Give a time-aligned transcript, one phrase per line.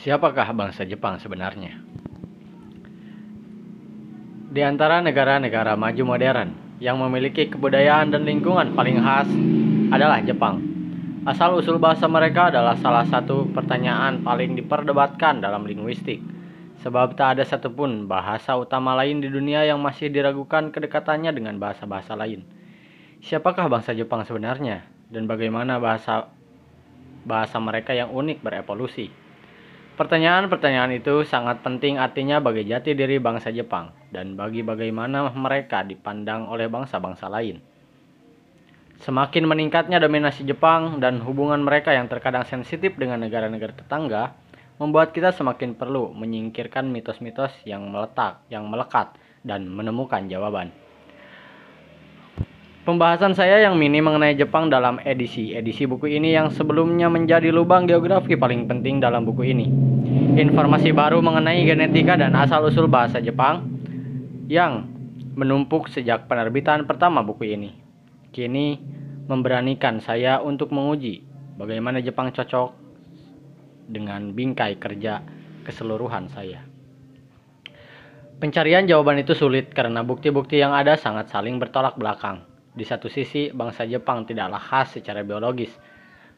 [0.00, 1.76] Siapakah bangsa Jepang sebenarnya?
[4.48, 9.28] Di antara negara-negara maju modern yang memiliki kebudayaan dan lingkungan paling khas
[9.92, 10.64] adalah Jepang.
[11.28, 16.24] Asal-usul bahasa mereka adalah salah satu pertanyaan paling diperdebatkan dalam linguistik,
[16.80, 22.16] sebab tak ada satupun bahasa utama lain di dunia yang masih diragukan kedekatannya dengan bahasa-bahasa
[22.16, 22.48] lain.
[23.20, 24.80] Siapakah bangsa Jepang sebenarnya,
[25.12, 26.32] dan bagaimana bahasa
[27.28, 29.29] bahasa mereka yang unik berevolusi?
[30.00, 36.48] Pertanyaan-pertanyaan itu sangat penting artinya bagi jati diri bangsa Jepang dan bagi bagaimana mereka dipandang
[36.48, 37.60] oleh bangsa-bangsa lain.
[39.04, 44.32] Semakin meningkatnya dominasi Jepang dan hubungan mereka yang terkadang sensitif dengan negara-negara tetangga,
[44.80, 49.12] membuat kita semakin perlu menyingkirkan mitos-mitos yang meletak, yang melekat,
[49.44, 50.72] dan menemukan jawaban.
[52.80, 58.40] Pembahasan saya yang mini mengenai Jepang dalam edisi-edisi buku ini yang sebelumnya menjadi lubang geografi
[58.40, 59.68] paling penting dalam buku ini.
[60.40, 63.68] Informasi baru mengenai genetika dan asal-usul bahasa Jepang
[64.48, 64.88] yang
[65.36, 67.76] menumpuk sejak penerbitan pertama buku ini.
[68.32, 68.80] Kini
[69.28, 71.20] memberanikan saya untuk menguji
[71.60, 72.72] bagaimana Jepang cocok
[73.92, 75.20] dengan bingkai kerja
[75.68, 76.64] keseluruhan saya.
[78.40, 82.49] Pencarian jawaban itu sulit karena bukti-bukti yang ada sangat saling bertolak belakang.
[82.70, 85.74] Di satu sisi, bangsa Jepang tidaklah khas secara biologis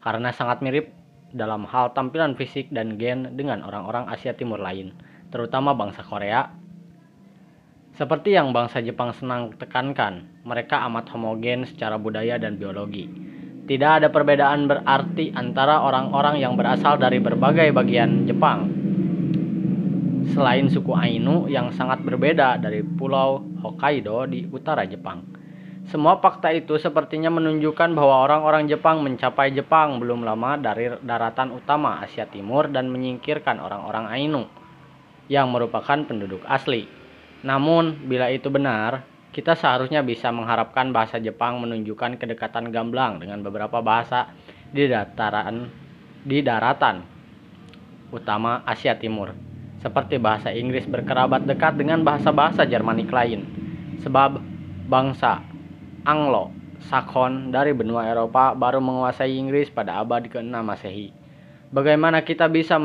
[0.01, 0.89] karena sangat mirip
[1.33, 4.93] dalam hal tampilan fisik dan gen dengan orang-orang Asia Timur lain,
[5.33, 6.49] terutama bangsa Korea.
[7.93, 13.05] Seperti yang bangsa Jepang senang tekankan, mereka amat homogen secara budaya dan biologi.
[13.63, 18.69] Tidak ada perbedaan berarti antara orang-orang yang berasal dari berbagai bagian Jepang.
[20.33, 25.32] Selain suku Ainu yang sangat berbeda dari pulau Hokkaido di utara Jepang.
[25.83, 31.99] Semua fakta itu sepertinya menunjukkan bahwa orang-orang Jepang mencapai Jepang belum lama dari daratan utama
[31.99, 34.43] Asia Timur dan menyingkirkan orang-orang Ainu
[35.27, 36.87] yang merupakan penduduk asli.
[37.43, 39.03] Namun, bila itu benar,
[39.35, 44.31] kita seharusnya bisa mengharapkan bahasa Jepang menunjukkan kedekatan gamblang dengan beberapa bahasa
[44.71, 45.67] di dataran
[46.23, 47.03] di daratan
[48.07, 49.35] utama Asia Timur,
[49.83, 53.43] seperti bahasa Inggris berkerabat dekat dengan bahasa-bahasa Jermanik lain.
[53.99, 54.39] Sebab
[54.87, 55.52] bangsa
[56.03, 56.51] Anglo
[56.91, 61.15] Sakon dari benua Eropa baru menguasai Inggris pada abad ke-6 Masehi.
[61.71, 62.75] Bagaimana kita bisa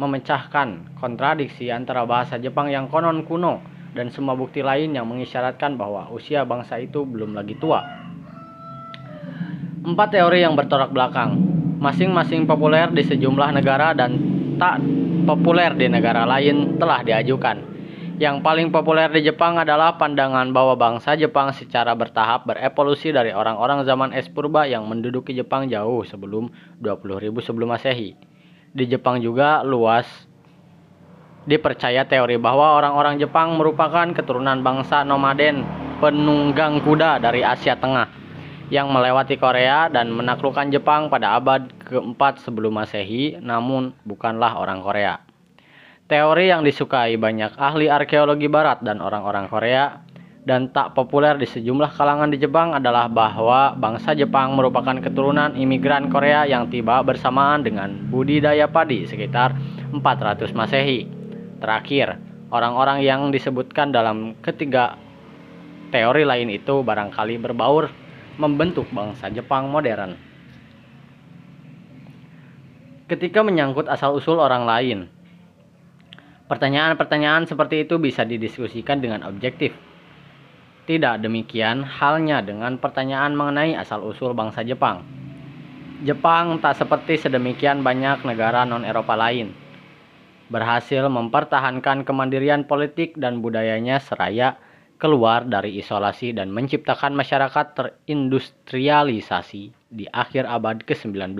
[0.00, 3.60] memecahkan kontradiksi antara bahasa Jepang yang konon kuno
[3.92, 7.84] dan semua bukti lain yang mengisyaratkan bahwa usia bangsa itu belum lagi tua?
[9.84, 11.36] Empat teori yang bertolak belakang,
[11.84, 14.16] masing-masing populer di sejumlah negara dan
[14.56, 14.80] tak
[15.28, 17.77] populer di negara lain telah diajukan
[18.18, 23.86] yang paling populer di Jepang adalah pandangan bahwa bangsa Jepang secara bertahap berevolusi dari orang-orang
[23.86, 26.50] zaman es purba yang menduduki Jepang jauh sebelum
[26.82, 28.18] 20.000 sebelum Masehi.
[28.74, 30.04] Di Jepang juga luas
[31.46, 35.62] dipercaya teori bahwa orang-orang Jepang merupakan keturunan bangsa nomaden
[36.02, 38.10] penunggang kuda dari Asia Tengah
[38.68, 45.27] yang melewati Korea dan menaklukkan Jepang pada abad keempat sebelum Masehi, namun bukanlah orang Korea.
[46.08, 50.08] Teori yang disukai banyak ahli arkeologi barat dan orang-orang Korea
[50.48, 56.08] dan tak populer di sejumlah kalangan di Jepang adalah bahwa bangsa Jepang merupakan keturunan imigran
[56.08, 59.52] Korea yang tiba bersamaan dengan budidaya padi sekitar
[59.92, 61.04] 400 Masehi.
[61.60, 62.16] Terakhir,
[62.48, 64.96] orang-orang yang disebutkan dalam ketiga
[65.92, 67.92] teori lain itu barangkali berbaur
[68.40, 70.16] membentuk bangsa Jepang modern.
[73.12, 75.17] Ketika menyangkut asal-usul orang lain,
[76.48, 79.76] Pertanyaan-pertanyaan seperti itu bisa didiskusikan dengan objektif.
[80.88, 85.04] Tidak demikian halnya dengan pertanyaan mengenai asal-usul bangsa Jepang.
[86.08, 89.52] Jepang tak seperti sedemikian banyak negara non-Eropa lain.
[90.48, 94.56] Berhasil mempertahankan kemandirian politik dan budayanya seraya
[94.96, 101.36] keluar dari isolasi dan menciptakan masyarakat terindustrialisasi di akhir abad ke-19.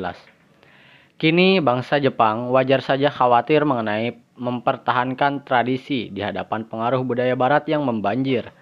[1.18, 7.82] Kini bangsa Jepang wajar saja khawatir mengenai mempertahankan tradisi di hadapan pengaruh budaya barat yang
[7.82, 8.54] membanjir.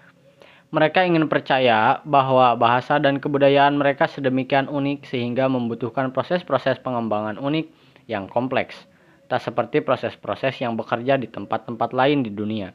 [0.73, 7.69] Mereka ingin percaya bahwa bahasa dan kebudayaan mereka sedemikian unik sehingga membutuhkan proses-proses pengembangan unik
[8.09, 8.89] yang kompleks,
[9.29, 12.73] tak seperti proses-proses yang bekerja di tempat-tempat lain di dunia.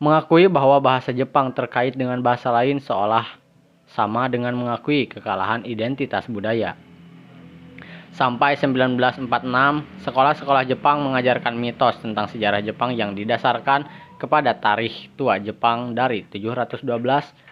[0.00, 3.36] Mengakui bahwa bahasa Jepang terkait dengan bahasa lain seolah
[3.84, 6.72] sama dengan mengakui kekalahan identitas budaya.
[8.12, 9.24] Sampai 1946,
[10.04, 13.88] sekolah-sekolah Jepang mengajarkan mitos tentang sejarah Jepang yang didasarkan
[14.20, 16.84] kepada tarikh tua Jepang dari 712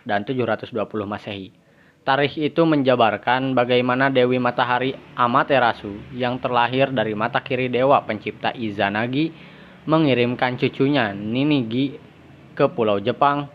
[0.04, 0.76] dan 720
[1.08, 1.48] Masehi.
[2.04, 9.32] Tarikh itu menjabarkan bagaimana Dewi Matahari Amaterasu yang terlahir dari mata kiri dewa pencipta Izanagi
[9.88, 11.96] mengirimkan cucunya Ninigi
[12.52, 13.48] ke pulau Jepang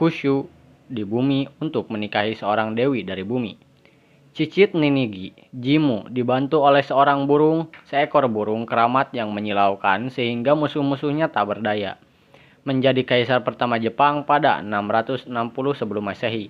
[0.00, 0.48] Hushu
[0.88, 3.61] di bumi untuk menikahi seorang dewi dari bumi.
[4.32, 11.52] Cicit Ninigi, Jimu, dibantu oleh seorang burung, seekor burung keramat yang menyilaukan sehingga musuh-musuhnya tak
[11.52, 12.00] berdaya.
[12.64, 15.28] Menjadi kaisar pertama Jepang pada 660
[15.76, 16.48] sebelum Masehi.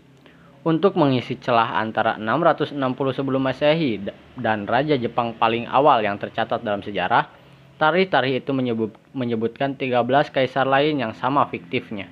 [0.62, 2.78] Untuk mengisi celah antara 660
[3.18, 3.98] sebelum Masehi
[4.38, 7.34] dan Raja Jepang paling awal yang tercatat dalam sejarah,
[7.82, 12.06] tarikh-tarikh itu menyebut, menyebutkan 13 kaisar lain yang sama fiktifnya.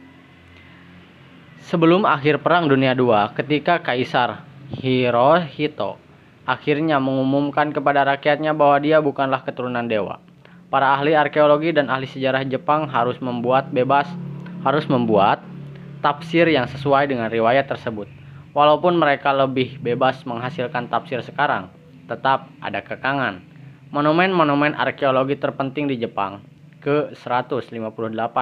[1.62, 5.98] Sebelum akhir Perang Dunia II, ketika Kaisar Hirohito
[6.46, 10.22] akhirnya mengumumkan kepada rakyatnya bahwa dia bukanlah keturunan dewa.
[10.70, 14.06] Para ahli arkeologi dan ahli sejarah Jepang harus membuat bebas
[14.62, 15.42] harus membuat
[16.04, 18.06] tafsir yang sesuai dengan riwayat tersebut.
[18.50, 21.70] Walaupun mereka lebih bebas menghasilkan tafsir sekarang,
[22.10, 23.42] tetap ada kekangan.
[23.94, 26.42] Monumen-monumen arkeologi terpenting di Jepang
[26.82, 27.74] ke 158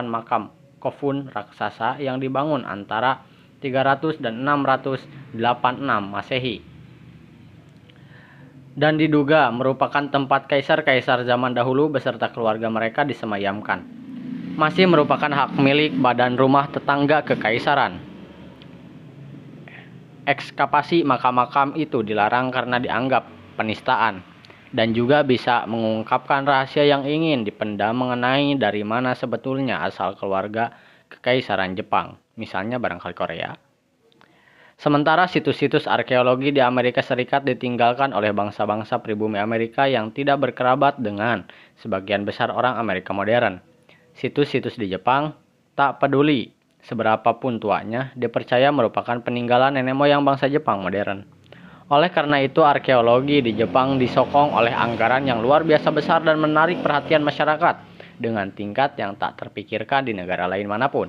[0.04, 3.24] makam kofun raksasa yang dibangun antara
[3.58, 5.34] 300 dan 686
[6.06, 6.78] Masehi
[8.78, 13.82] dan diduga merupakan tempat kaisar-kaisar zaman dahulu beserta keluarga mereka disemayamkan.
[14.54, 17.98] Masih merupakan hak milik badan rumah tetangga kekaisaran.
[20.30, 23.26] Ekskapasi makam-makam itu dilarang karena dianggap
[23.58, 24.22] penistaan
[24.70, 30.70] dan juga bisa mengungkapkan rahasia yang ingin dipendam mengenai dari mana sebetulnya asal keluarga
[31.08, 33.50] kekaisaran Jepang misalnya barangkali Korea.
[34.78, 41.50] Sementara situs-situs arkeologi di Amerika Serikat ditinggalkan oleh bangsa-bangsa pribumi Amerika yang tidak berkerabat dengan
[41.82, 43.58] sebagian besar orang Amerika modern.
[44.14, 45.34] Situs-situs di Jepang
[45.74, 46.54] tak peduli
[46.86, 51.26] seberapapun tuanya dipercaya merupakan peninggalan nenek moyang bangsa Jepang modern.
[51.90, 56.84] Oleh karena itu, arkeologi di Jepang disokong oleh anggaran yang luar biasa besar dan menarik
[56.84, 57.82] perhatian masyarakat
[58.20, 61.08] dengan tingkat yang tak terpikirkan di negara lain mana pun.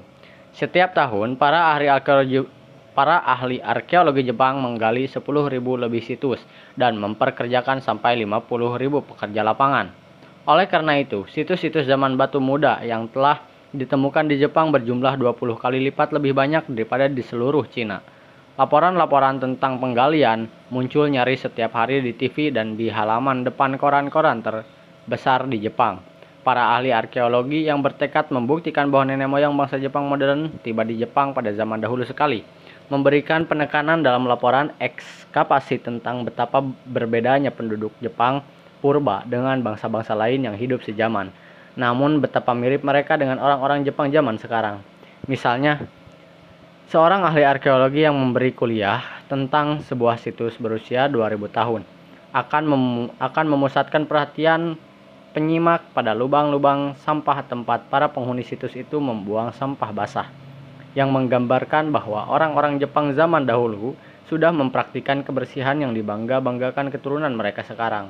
[0.59, 2.43] Setiap tahun, para ahli arkeologi
[2.91, 5.23] para ahli arkeologi Jepang menggali 10.000
[5.55, 6.43] lebih situs
[6.75, 9.87] dan memperkerjakan sampai 50.000 pekerja lapangan.
[10.43, 13.39] Oleh karena itu, situs-situs zaman batu muda yang telah
[13.71, 18.03] ditemukan di Jepang berjumlah 20 kali lipat lebih banyak daripada di seluruh Cina.
[18.59, 25.47] Laporan-laporan tentang penggalian muncul nyaris setiap hari di TV dan di halaman depan koran-koran terbesar
[25.47, 26.18] di Jepang.
[26.39, 31.35] Para ahli arkeologi yang bertekad membuktikan bahwa nenek moyang bangsa Jepang modern tiba di Jepang
[31.35, 32.47] pada zaman dahulu sekali,
[32.87, 38.39] memberikan penekanan dalam laporan ekskapasi tentang betapa berbedanya penduduk Jepang
[38.79, 41.27] purba dengan bangsa-bangsa lain yang hidup sejaman.
[41.75, 44.79] Namun betapa mirip mereka dengan orang-orang Jepang zaman sekarang.
[45.27, 45.83] Misalnya,
[46.87, 51.81] seorang ahli arkeologi yang memberi kuliah tentang sebuah situs berusia 2000 tahun
[52.29, 52.83] akan mem
[53.17, 54.77] akan memusatkan perhatian
[55.31, 60.27] penyimak pada lubang-lubang sampah tempat para penghuni situs itu membuang sampah basah
[60.97, 63.93] yang menggambarkan bahwa orang-orang Jepang zaman dahulu
[64.25, 68.09] sudah mempraktikkan kebersihan yang dibangga-banggakan keturunan mereka sekarang.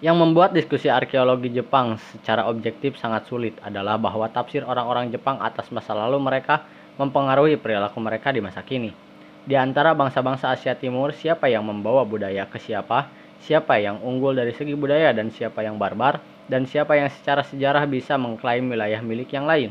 [0.00, 5.68] Yang membuat diskusi arkeologi Jepang secara objektif sangat sulit adalah bahwa tafsir orang-orang Jepang atas
[5.68, 6.64] masa lalu mereka
[6.96, 8.96] mempengaruhi perilaku mereka di masa kini.
[9.44, 13.08] Di antara bangsa-bangsa Asia Timur, siapa yang membawa budaya ke siapa,
[13.44, 16.20] siapa yang unggul dari segi budaya dan siapa yang barbar,
[16.50, 19.70] dan siapa yang secara sejarah bisa mengklaim wilayah milik yang lain.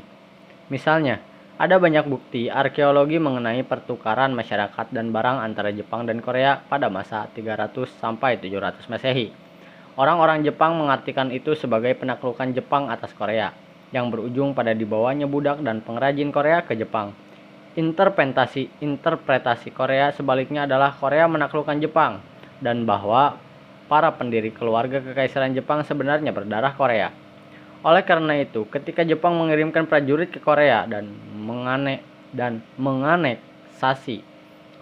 [0.71, 1.19] Misalnya,
[1.59, 7.27] ada banyak bukti arkeologi mengenai pertukaran masyarakat dan barang antara Jepang dan Korea pada masa
[7.35, 9.35] 300 sampai 700 Masehi.
[9.99, 13.51] Orang-orang Jepang mengartikan itu sebagai penaklukan Jepang atas Korea
[13.91, 17.11] yang berujung pada dibawanya budak dan pengrajin Korea ke Jepang.
[17.75, 22.23] Interpretasi interpretasi Korea sebaliknya adalah Korea menaklukkan Jepang
[22.63, 23.35] dan bahwa
[23.89, 27.09] para pendiri keluarga kekaisaran Jepang sebenarnya berdarah Korea.
[27.81, 34.21] Oleh karena itu, ketika Jepang mengirimkan prajurit ke Korea dan menganek dan menganeksasi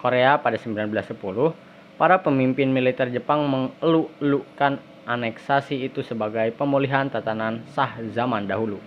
[0.03, 1.55] Korea pada 1910,
[1.95, 8.83] para pemimpin militer Jepang mengeluk-elukkan aneksasi itu sebagai pemulihan tatanan sah zaman dahulu.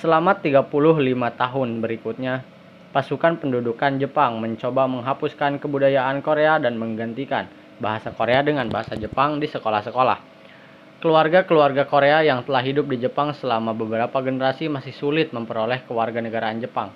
[0.00, 0.72] Selama 35
[1.36, 2.40] tahun berikutnya,
[2.96, 9.48] pasukan pendudukan Jepang mencoba menghapuskan kebudayaan Korea dan menggantikan bahasa Korea dengan bahasa Jepang di
[9.48, 10.36] sekolah-sekolah.
[10.96, 16.88] Keluarga-keluarga Korea yang telah hidup di Jepang selama beberapa generasi masih sulit memperoleh kewarganegaraan Jepang.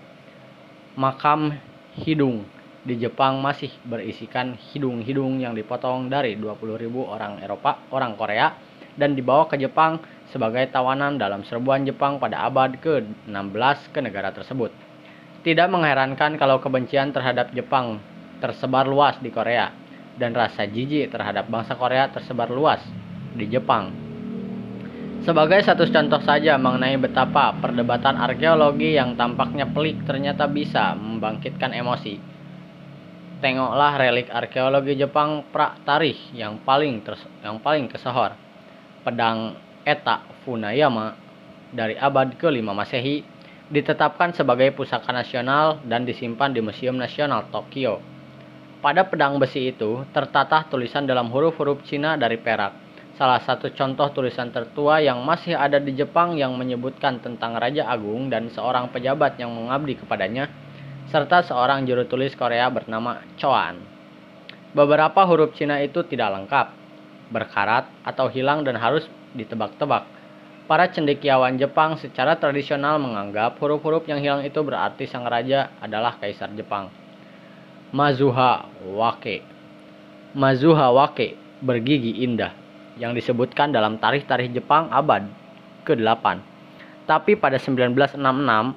[0.96, 1.52] Makam
[2.00, 2.48] hidung
[2.80, 8.56] di Jepang masih berisikan hidung-hidung yang dipotong dari 20.000 orang Eropa, orang Korea,
[8.96, 10.00] dan dibawa ke Jepang
[10.32, 14.72] sebagai tawanan dalam serbuan Jepang pada abad ke-16 ke negara tersebut.
[15.44, 18.00] Tidak mengherankan kalau kebencian terhadap Jepang
[18.40, 19.79] tersebar luas di Korea
[20.16, 22.82] dan rasa jijik terhadap bangsa Korea tersebar luas
[23.36, 23.92] di Jepang.
[25.20, 32.16] Sebagai satu contoh saja mengenai betapa perdebatan arkeologi yang tampaknya pelik ternyata bisa membangkitkan emosi.
[33.44, 37.04] Tengoklah relik arkeologi Jepang pra tarikh yang paling
[37.44, 38.32] yang paling kesohor.
[39.04, 41.16] Pedang Eta Funayama
[41.68, 43.24] dari abad ke-5 Masehi
[43.70, 48.02] ditetapkan sebagai pusaka nasional dan disimpan di Museum Nasional Tokyo.
[48.80, 52.72] Pada pedang besi itu tertata tulisan dalam huruf-huruf Cina dari perak.
[53.20, 58.32] Salah satu contoh tulisan tertua yang masih ada di Jepang yang menyebutkan tentang Raja Agung
[58.32, 60.48] dan seorang pejabat yang mengabdi kepadanya,
[61.12, 63.84] serta seorang juru tulis Korea bernama Choan.
[64.72, 66.66] Beberapa huruf Cina itu tidak lengkap,
[67.28, 69.04] berkarat, atau hilang dan harus
[69.36, 70.20] ditebak-tebak
[70.70, 76.54] Para cendekiawan Jepang secara tradisional menganggap huruf-huruf yang hilang itu berarti sang raja adalah kaisar
[76.54, 76.99] Jepang.
[77.90, 79.42] Mazuha Wake
[80.38, 82.54] Mazuha Wake bergigi indah
[82.94, 85.26] yang disebutkan dalam tarikh-tarikh Jepang abad
[85.82, 86.38] ke-8.
[87.10, 88.14] Tapi pada 1966,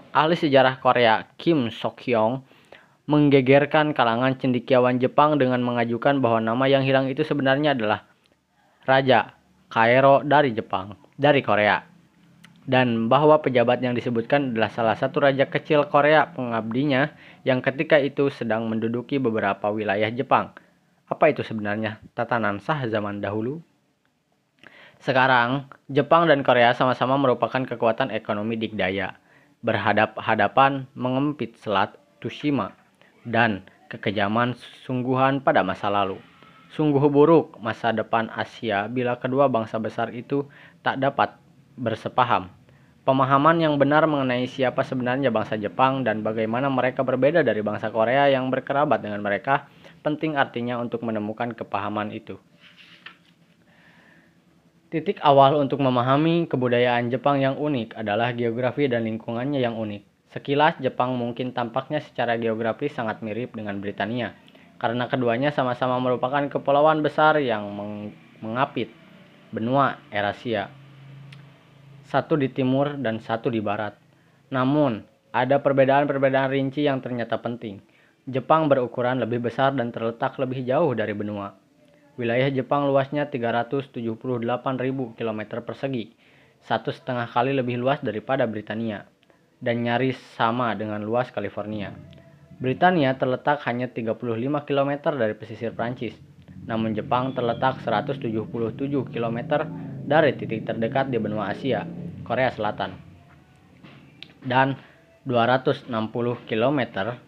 [0.09, 2.41] ahli sejarah Korea Kim Sok-hyong
[3.05, 8.09] menggegerkan kalangan cendekiawan Jepang dengan mengajukan bahwa nama yang hilang itu sebenarnya adalah
[8.89, 9.37] Raja
[9.69, 11.92] Kairo dari Jepang dari Korea
[12.63, 17.11] dan bahwa pejabat yang disebutkan adalah salah satu raja kecil Korea pengabdinya
[17.43, 20.55] yang ketika itu sedang menduduki beberapa wilayah Jepang.
[21.11, 23.59] Apa itu sebenarnya tatanan sah zaman dahulu?
[25.03, 29.19] Sekarang, Jepang dan Korea sama-sama merupakan kekuatan ekonomi dikdaya,
[29.59, 32.71] berhadap-hadapan mengempit selat Tsushima
[33.27, 34.55] dan kekejaman
[34.87, 36.15] sungguhan pada masa lalu.
[36.71, 40.47] Sungguh buruk masa depan Asia bila kedua bangsa besar itu
[40.81, 41.35] tak dapat
[41.77, 42.49] bersepaham.
[43.03, 48.31] Pemahaman yang benar mengenai siapa sebenarnya bangsa Jepang dan bagaimana mereka berbeda dari bangsa Korea
[48.31, 49.67] yang berkerabat dengan mereka
[50.07, 52.39] penting artinya untuk menemukan kepahaman itu.
[54.87, 60.29] Titik awal untuk memahami kebudayaan Jepang yang unik adalah geografi dan lingkungannya yang unik.
[60.29, 64.37] Sekilas Jepang mungkin tampaknya secara geografis sangat mirip dengan Britania,
[64.77, 68.93] karena keduanya sama-sama merupakan kepulauan besar yang meng mengapit
[69.49, 70.82] benua Eurasia.
[72.13, 73.97] Satu di timur dan satu di barat.
[74.53, 75.01] Namun,
[75.33, 77.81] ada perbedaan-perbedaan rinci yang ternyata penting.
[78.29, 81.57] Jepang berukuran lebih besar dan terletak lebih jauh dari benua.
[82.13, 84.13] Wilayah Jepang luasnya 378.000
[85.17, 86.13] km persegi,
[86.61, 89.09] satu setengah kali lebih luas daripada Britania,
[89.57, 91.97] dan nyaris sama dengan luas California.
[92.61, 94.21] Britania terletak hanya 35
[94.69, 96.13] km dari pesisir Prancis,
[96.69, 98.29] namun Jepang terletak 177
[99.09, 99.65] km
[100.05, 102.02] dari titik terdekat di benua Asia,
[102.33, 102.97] Korea Selatan,
[104.41, 104.73] dan
[105.21, 105.85] 260
[106.49, 106.79] km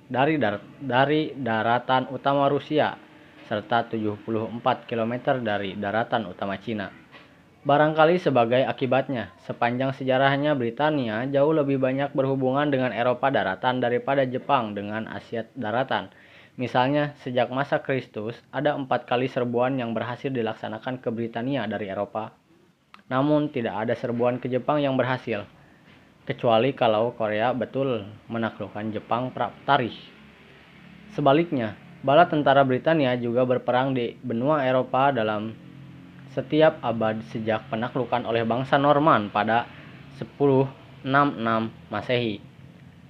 [0.10, 2.98] dari dar dari daratan utama Rusia
[3.46, 4.26] serta 74
[4.90, 5.14] km
[5.46, 6.90] dari daratan utama Cina.
[7.62, 14.74] Barangkali sebagai akibatnya, sepanjang sejarahnya Britania jauh lebih banyak berhubungan dengan Eropa daratan daripada Jepang
[14.74, 16.10] dengan Asia daratan.
[16.58, 22.45] Misalnya, sejak masa Kristus, ada empat kali serbuan yang berhasil dilaksanakan ke Britania dari Eropa.
[23.12, 25.46] Namun, tidak ada serbuan ke Jepang yang berhasil.
[26.26, 28.02] Kecuali kalau Korea betul
[28.34, 29.94] menaklukkan Jepang Praptarih.
[31.14, 35.54] Sebaliknya, bala tentara Britania juga berperang di benua Eropa dalam
[36.34, 39.70] setiap abad sejak penaklukan oleh bangsa Norman pada
[40.18, 41.08] 1066
[41.94, 42.44] Masehi.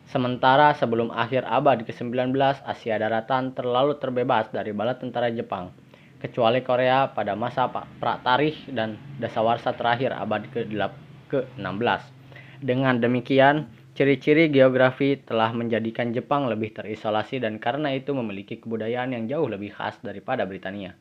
[0.05, 2.29] Sementara sebelum akhir abad ke-19,
[2.61, 5.73] Asia daratan terlalu terbebas dari bala tentara Jepang,
[6.25, 12.01] kecuali Korea pada masa Pratarikh dan Dasawarsa terakhir abad ke-16.
[12.65, 19.29] Dengan demikian, ciri-ciri geografi telah menjadikan Jepang lebih terisolasi dan karena itu memiliki kebudayaan yang
[19.29, 20.98] jauh lebih khas daripada Britania.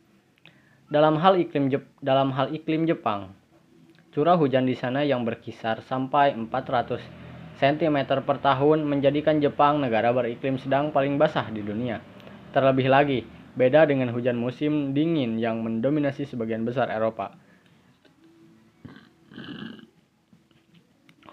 [0.92, 3.32] Dalam hal iklim Jep dalam hal iklim Jepang,
[4.12, 7.00] curah hujan di sana yang berkisar sampai 400
[7.56, 12.04] cm per tahun menjadikan Jepang negara beriklim sedang paling basah di dunia.
[12.52, 17.38] Terlebih lagi, beda dengan hujan musim dingin yang mendominasi sebagian besar Eropa.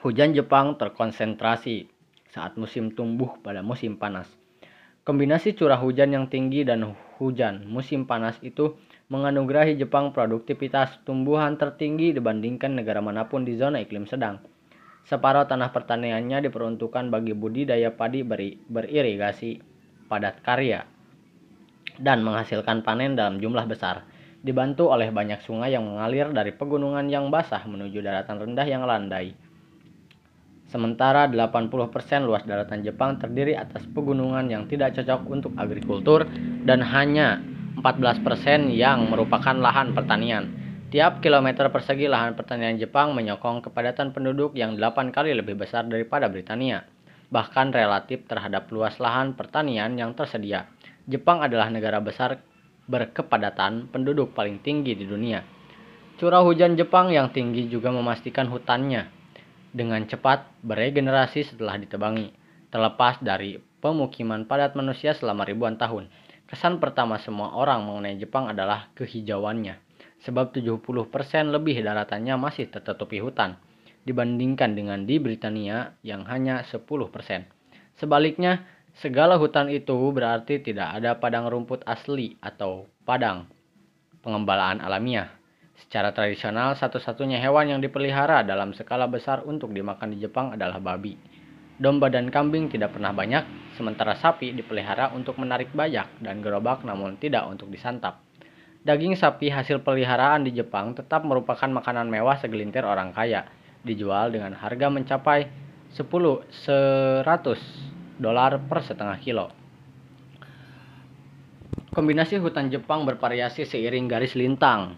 [0.01, 1.85] Hujan Jepang terkonsentrasi
[2.29, 4.29] saat musim tumbuh pada musim panas.
[5.01, 8.77] Kombinasi curah hujan yang tinggi dan hujan musim panas itu
[9.09, 14.41] menganugerahi Jepang produktivitas tumbuhan tertinggi dibandingkan negara mana pun di zona iklim sedang.
[15.05, 19.57] Separuh tanah pertaniannya diperuntukkan bagi budidaya padi beri, beririgasi
[20.05, 20.85] padat karya
[21.99, 24.07] dan menghasilkan panen dalam jumlah besar,
[24.39, 29.33] dibantu oleh banyak sungai yang mengalir dari pegunungan yang basah menuju daratan rendah yang landai.
[30.71, 31.67] Sementara 80%
[32.23, 36.23] luas daratan Jepang terdiri atas pegunungan yang tidak cocok untuk agrikultur
[36.63, 37.43] dan hanya
[37.83, 40.47] 14% yang merupakan lahan pertanian.
[40.91, 46.27] Tiap kilometer persegi lahan pertanian Jepang menyokong kepadatan penduduk yang 8 kali lebih besar daripada
[46.27, 46.83] Britania,
[47.31, 50.67] bahkan relatif terhadap luas lahan pertanian yang tersedia.
[51.11, 52.39] Jepang adalah negara besar
[52.87, 55.43] berkepadatan penduduk paling tinggi di dunia.
[56.15, 59.11] Curah hujan Jepang yang tinggi juga memastikan hutannya
[59.75, 62.31] dengan cepat beregenerasi setelah ditebangi,
[62.71, 66.07] terlepas dari pemukiman padat manusia selama ribuan tahun.
[66.47, 69.79] Kesan pertama semua orang mengenai Jepang adalah kehijauannya,
[70.23, 70.83] sebab 70%
[71.51, 73.55] lebih daratannya masih tertutupi hutan,
[74.03, 77.47] dibandingkan dengan di Britania yang hanya 10%.
[77.95, 78.67] Sebaliknya,
[78.99, 83.47] segala hutan itu berarti tidak ada padang rumput asli atau padang
[84.19, 85.39] pengembalaan alamiah
[85.81, 91.17] Secara tradisional, satu-satunya hewan yang dipelihara dalam skala besar untuk dimakan di Jepang adalah babi.
[91.81, 97.17] Domba dan kambing tidak pernah banyak, sementara sapi dipelihara untuk menarik bajak dan gerobak namun
[97.17, 98.21] tidak untuk disantap.
[98.85, 103.49] Daging sapi hasil peliharaan di Jepang tetap merupakan makanan mewah segelintir orang kaya,
[103.81, 105.49] dijual dengan harga mencapai
[105.97, 107.90] 10 100
[108.21, 109.49] dolar per setengah kilo.
[111.91, 114.95] Kombinasi hutan Jepang bervariasi seiring garis lintang,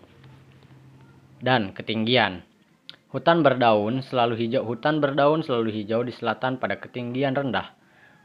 [1.43, 2.47] dan ketinggian.
[3.11, 4.63] Hutan berdaun selalu hijau.
[4.65, 7.75] Hutan berdaun selalu hijau di selatan pada ketinggian rendah.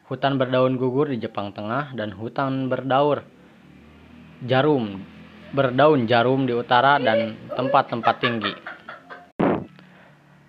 [0.09, 3.21] Hutan berdaun gugur di Jepang Tengah dan hutan berdaur
[4.49, 5.05] jarum
[5.52, 8.77] berdaun jarum di utara dan tempat-tempat tinggi.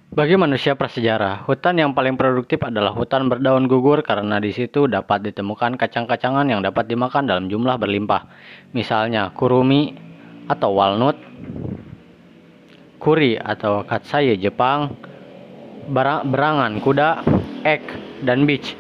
[0.10, 5.22] Bagi manusia prasejarah, hutan yang paling produktif adalah hutan berdaun gugur karena di situ dapat
[5.22, 8.26] ditemukan kacang-kacangan yang dapat dimakan dalam jumlah berlimpah.
[8.74, 9.94] Misalnya kurumi
[10.50, 11.14] atau walnut,
[12.98, 14.98] kuri atau katsaye Jepang,
[15.94, 17.22] berangan kuda,
[17.62, 17.86] ek,
[18.26, 18.74] dan beach.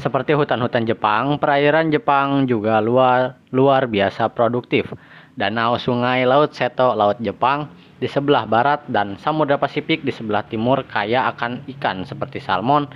[0.00, 4.88] Seperti hutan-hutan Jepang, perairan Jepang juga luar, luar biasa produktif.
[5.36, 10.84] Danau, sungai, laut Seto, laut Jepang di sebelah barat dan Samudra Pasifik di sebelah timur
[10.84, 12.88] kaya akan ikan seperti salmon,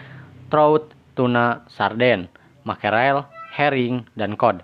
[0.52, 2.28] trout, tuna, sarden,
[2.68, 3.24] makrel,
[3.56, 4.60] herring, dan kod.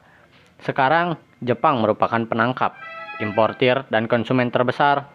[0.60, 2.76] Sekarang, Jepang merupakan penangkap,
[3.20, 5.08] importir, dan konsumen terbesar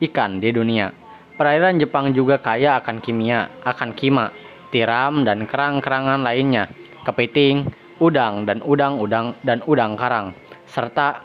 [0.00, 0.94] ikan di dunia.
[1.38, 4.30] Perairan Jepang juga kaya akan kimia, akan kima,
[4.74, 6.68] tiram dan kerang-kerangan lainnya,
[7.06, 7.66] kepiting,
[8.00, 10.36] udang dan udang-udang dan udang karang,
[10.68, 11.24] serta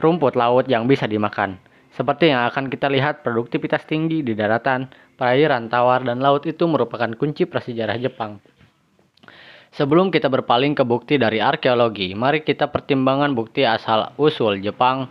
[0.00, 1.56] rumput laut yang bisa dimakan.
[1.92, 4.88] Seperti yang akan kita lihat, produktivitas tinggi di daratan,
[5.20, 8.40] perairan tawar, dan laut itu merupakan kunci prasejarah Jepang.
[9.72, 15.08] Sebelum kita berpaling ke bukti dari arkeologi, mari kita pertimbangkan bukti asal usul Jepang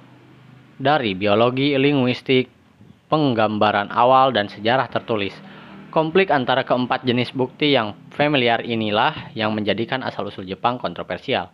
[0.81, 2.49] dari biologi, linguistik,
[3.09, 5.33] penggambaran awal dan sejarah tertulis.
[5.93, 11.51] Konflik antara keempat jenis bukti yang familiar inilah yang menjadikan asal-usul Jepang kontroversial.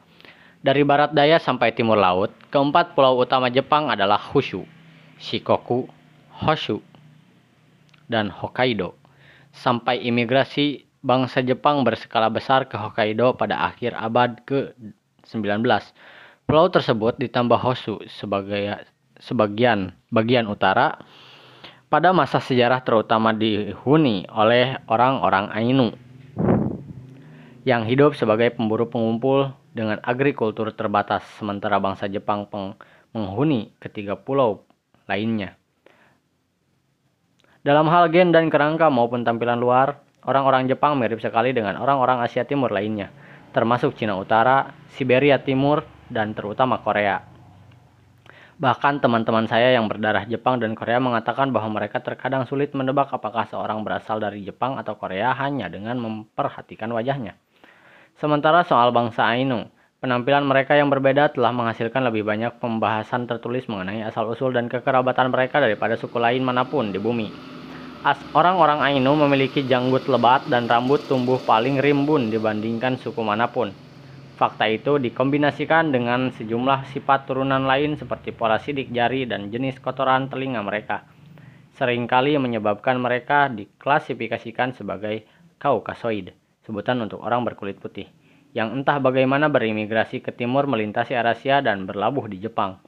[0.61, 4.67] Dari barat daya sampai timur laut, keempat pulau utama Jepang adalah Hushu,
[5.17, 5.89] Shikoku,
[6.41, 6.81] Honshu,
[8.07, 8.95] dan Hokkaido.
[9.53, 15.65] Sampai imigrasi bangsa Jepang berskala besar ke Hokkaido pada akhir abad ke-19.
[16.47, 18.85] Pulau tersebut ditambah Honshu sebagai
[19.17, 21.01] sebagian bagian utara
[21.87, 25.95] pada masa sejarah terutama dihuni oleh orang-orang Ainu
[27.65, 32.75] yang hidup sebagai pemburu pengumpul dengan agrikultur terbatas sementara bangsa Jepang peng
[33.11, 34.66] menghuni ketiga pulau
[35.07, 35.55] lainnya.
[37.65, 42.47] Dalam hal gen dan kerangka maupun tampilan luar, orang-orang Jepang mirip sekali dengan orang-orang Asia
[42.47, 43.11] Timur lainnya,
[43.51, 47.23] termasuk Cina Utara, Siberia Timur, dan terutama Korea.
[48.57, 53.45] Bahkan teman-teman saya yang berdarah Jepang dan Korea mengatakan bahwa mereka terkadang sulit mendebak apakah
[53.45, 57.37] seorang berasal dari Jepang atau Korea hanya dengan memperhatikan wajahnya.
[58.17, 64.05] Sementara soal bangsa Ainu, penampilan mereka yang berbeda telah menghasilkan lebih banyak pembahasan tertulis mengenai
[64.05, 67.33] asal-usul dan kekerabatan mereka daripada suku lain mana pun di bumi.
[68.05, 73.73] As orang-orang Ainu memiliki janggut lebat dan rambut tumbuh paling rimbun dibandingkan suku mana pun.
[74.37, 80.29] Fakta itu dikombinasikan dengan sejumlah sifat turunan lain seperti pola sidik jari dan jenis kotoran
[80.29, 81.09] telinga mereka.
[81.73, 85.25] Seringkali menyebabkan mereka diklasifikasikan sebagai
[85.57, 88.05] Kaukasoid, sebutan untuk orang berkulit putih,
[88.55, 92.79] yang entah bagaimana berimigrasi ke timur melintasi Asia dan berlabuh di Jepang.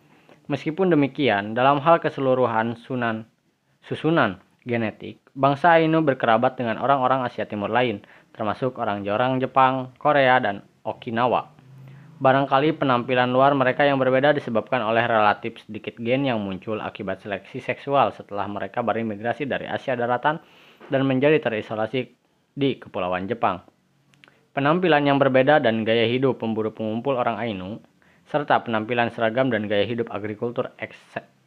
[0.49, 3.27] Meskipun demikian, dalam hal keseluruhan sunan,
[3.85, 10.41] susunan genetik, bangsa Ainu berkerabat dengan orang-orang Asia Timur lain, termasuk orang Jorang Jepang, Korea,
[10.41, 11.53] dan Okinawa.
[12.19, 17.63] Barangkali penampilan luar mereka yang berbeda disebabkan oleh relatif sedikit gen yang muncul akibat seleksi
[17.63, 20.43] seksual setelah mereka berimigrasi dari Asia daratan
[20.91, 22.11] dan menjadi terisolasi
[22.51, 23.63] di Kepulauan Jepang.
[24.49, 27.77] Penampilan yang berbeda dan gaya hidup pemburu pengumpul orang Ainu,
[28.29, 30.97] serta penampilan seragam dan gaya hidup agrikultur eks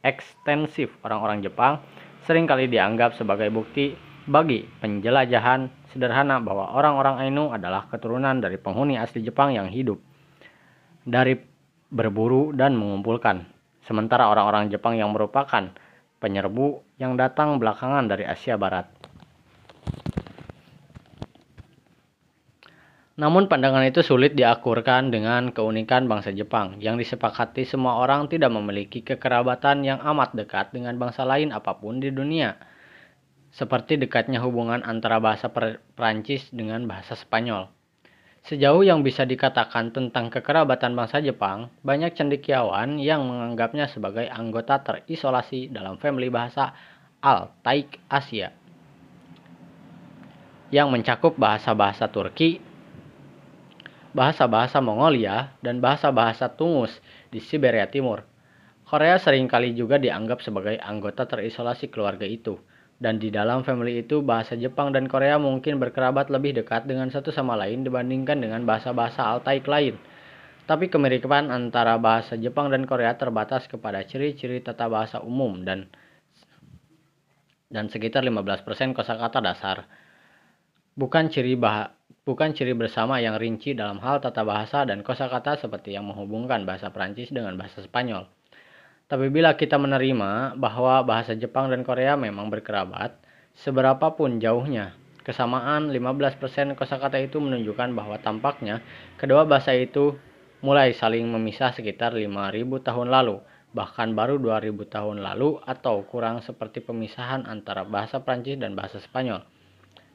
[0.03, 1.79] ekstensif orang-orang Jepang
[2.27, 3.95] sering kali dianggap sebagai bukti
[4.27, 9.99] bagi penjelajahan sederhana bahwa orang-orang Ainu adalah keturunan dari penghuni asli Jepang yang hidup
[11.03, 11.35] dari
[11.91, 13.47] berburu dan mengumpulkan.
[13.83, 15.75] Sementara orang-orang Jepang yang merupakan
[16.23, 18.87] penyerbu yang datang belakangan dari Asia Barat.
[23.23, 28.99] Namun pandangan itu sulit diakurkan dengan keunikan bangsa Jepang yang disepakati semua orang tidak memiliki
[29.07, 32.59] kekerabatan yang amat dekat dengan bangsa lain apa pun di dunia
[33.55, 35.47] seperti dekatnya hubungan antara bahasa
[35.95, 37.71] Perancis dengan bahasa Spanyol.
[38.43, 45.71] Sejauh yang bisa dikatakan tentang kekerabatan bangsa Jepang, banyak cendekiawan yang menganggapnya sebagai anggota terisolasi
[45.71, 46.75] dalam family bahasa
[47.23, 48.51] Altaik Asia
[50.75, 52.72] yang mencakup bahasa-bahasa Turki,
[54.13, 56.93] bahasa-bahasa Mongolia, dan bahasa-bahasa Tungus
[57.33, 58.25] di Siberia Timur.
[58.85, 62.61] Korea sering kali juga dianggap sebagai anggota terisolasi keluarga itu,
[63.01, 67.33] dan di dalam family itu bahasa Jepang dan Korea mungkin berkerabat lebih dekat dengan satu
[67.33, 69.97] sama lain dibandingkan dengan bahasa-bahasa Altaik lain.
[70.69, 75.91] Tapi kemiripan antara bahasa Jepang dan Korea terbatas kepada ciri-ciri tata bahasa umum dan
[77.73, 79.89] dan sekitar 15% kosakata dasar.
[80.93, 85.99] Bukan ciri bah bukan ciri bersama yang rinci dalam hal tata bahasa dan kosakata seperti
[85.99, 88.31] yang menghubungkan bahasa Prancis dengan bahasa Spanyol.
[89.11, 93.19] Tapi bila kita menerima bahwa bahasa Jepang dan Korea memang berkerabat,
[93.59, 94.95] seberapapun jauhnya,
[95.27, 98.81] kesamaan 15% kosakata itu menunjukkan bahwa tampaknya
[99.19, 100.15] kedua bahasa itu
[100.63, 103.43] mulai saling memisah sekitar 5000 tahun lalu,
[103.75, 109.43] bahkan baru 2000 tahun lalu atau kurang seperti pemisahan antara bahasa Prancis dan bahasa Spanyol.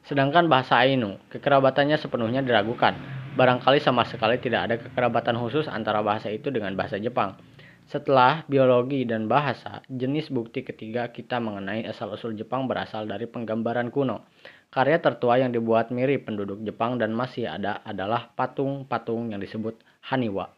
[0.08, 2.96] Sedangkan bahasa Ainu, kekerabatannya sepenuhnya diragukan.
[3.36, 7.36] Barangkali sama sekali tidak ada kekerabatan khusus antara bahasa itu dengan bahasa Jepang.
[7.84, 14.24] Setelah biologi dan bahasa, jenis bukti ketiga kita mengenai asal-usul Jepang berasal dari penggambaran kuno.
[14.72, 19.76] Karya tertua yang dibuat mirip penduduk Jepang dan masih ada adalah patung-patung yang disebut
[20.08, 20.48] Haniwa.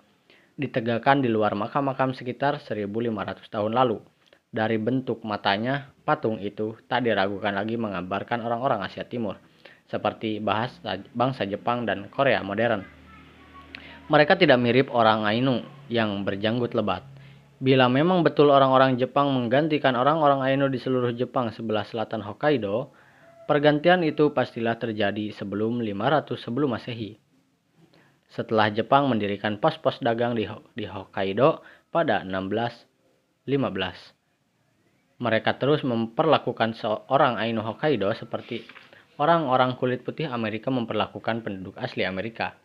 [0.55, 3.99] Ditegakkan di luar makam-makam sekitar 1500 tahun lalu.
[4.51, 9.39] Dari bentuk matanya, patung itu tak diragukan lagi menggambarkan orang-orang Asia Timur,
[9.87, 12.83] seperti bahasa bangsa Jepang dan Korea modern.
[14.11, 17.07] Mereka tidak mirip orang Ainu yang berjanggut lebat
[17.61, 22.89] Bila memang betul orang-orang Jepang menggantikan orang-orang Ainu di seluruh Jepang sebelah selatan Hokkaido,
[23.45, 27.21] pergantian itu pastilah terjadi sebelum 500 sebelum Masehi.
[28.33, 31.61] Setelah Jepang mendirikan pos-pos dagang di, di Hokkaido
[31.93, 34.20] pada 1615.
[35.21, 38.65] Mereka terus memperlakukan seorang Ainu Hokkaido seperti
[39.21, 42.57] orang-orang kulit putih Amerika memperlakukan penduduk asli Amerika.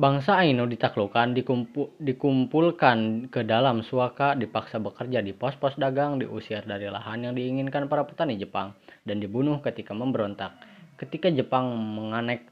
[0.00, 6.88] Bangsa Ainu ditaklukkan, dikumpul, dikumpulkan ke dalam suaka, dipaksa bekerja di pos-pos dagang, diusir dari
[6.88, 8.72] lahan yang diinginkan para petani Jepang,
[9.04, 10.56] dan dibunuh ketika memberontak.
[10.96, 12.48] Ketika Jepang menganek,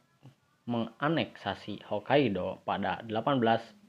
[0.69, 3.88] menganeksasi Hokkaido pada 1869,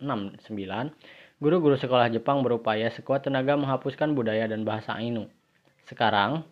[1.39, 5.32] guru-guru sekolah Jepang berupaya sekuat tenaga menghapuskan budaya dan bahasa Ainu.
[5.88, 6.43] Sekarang,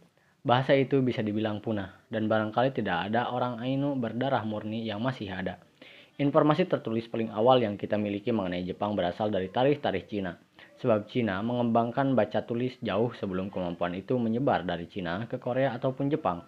[0.48, 5.28] bahasa itu bisa dibilang punah, dan barangkali tidak ada orang Ainu berdarah murni yang masih
[5.28, 5.60] ada.
[6.18, 10.40] Informasi tertulis paling awal yang kita miliki mengenai Jepang berasal dari tarikh-tarikh Cina.
[10.82, 16.10] Sebab Cina mengembangkan baca tulis jauh sebelum kemampuan itu menyebar dari Cina ke Korea ataupun
[16.10, 16.42] Jepang.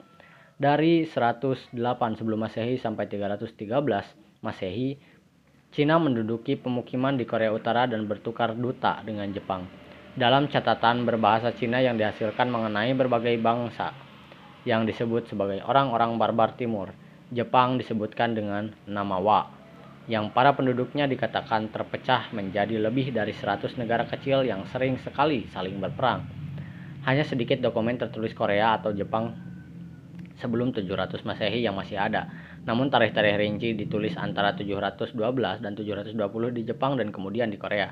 [0.57, 1.75] Dari 108
[2.17, 3.61] sebelum Masehi sampai 313
[4.41, 4.97] Masehi,
[5.69, 9.69] Cina menduduki pemukiman di Korea Utara dan bertukar duta dengan Jepang.
[10.17, 13.93] Dalam catatan berbahasa Cina yang dihasilkan mengenai berbagai bangsa
[14.65, 16.89] yang disebut sebagai orang-orang barbar timur,
[17.29, 19.41] Jepang disebutkan dengan nama Wa
[20.09, 25.77] yang para penduduknya dikatakan terpecah menjadi lebih dari 100 negara kecil yang sering sekali saling
[25.77, 26.25] berperang.
[27.05, 29.37] Hanya sedikit dokumen tertulis Korea atau Jepang
[30.41, 32.25] sebelum 700 Masehi yang masih ada.
[32.69, 35.17] Namun tarikh-tarikh rinci ditulis antara 712
[35.65, 36.13] dan 720
[36.53, 37.89] di Jepang dan kemudian di Korea.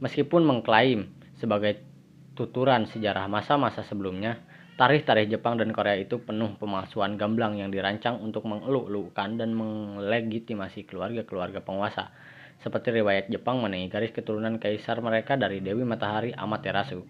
[0.00, 1.84] Meskipun mengklaim sebagai
[2.32, 4.40] tuturan sejarah masa-masa sebelumnya,
[4.78, 11.66] Tarikh-tarikh Jepang dan Korea itu penuh pemalsuan gamblang yang dirancang untuk mengeluk-elukkan dan melegitimasi keluarga-keluarga
[11.66, 12.14] penguasa.
[12.62, 17.02] Seperti riwayat Jepang mengenai garis keturunan kaisar mereka dari Dewi Matahari Amaterasu.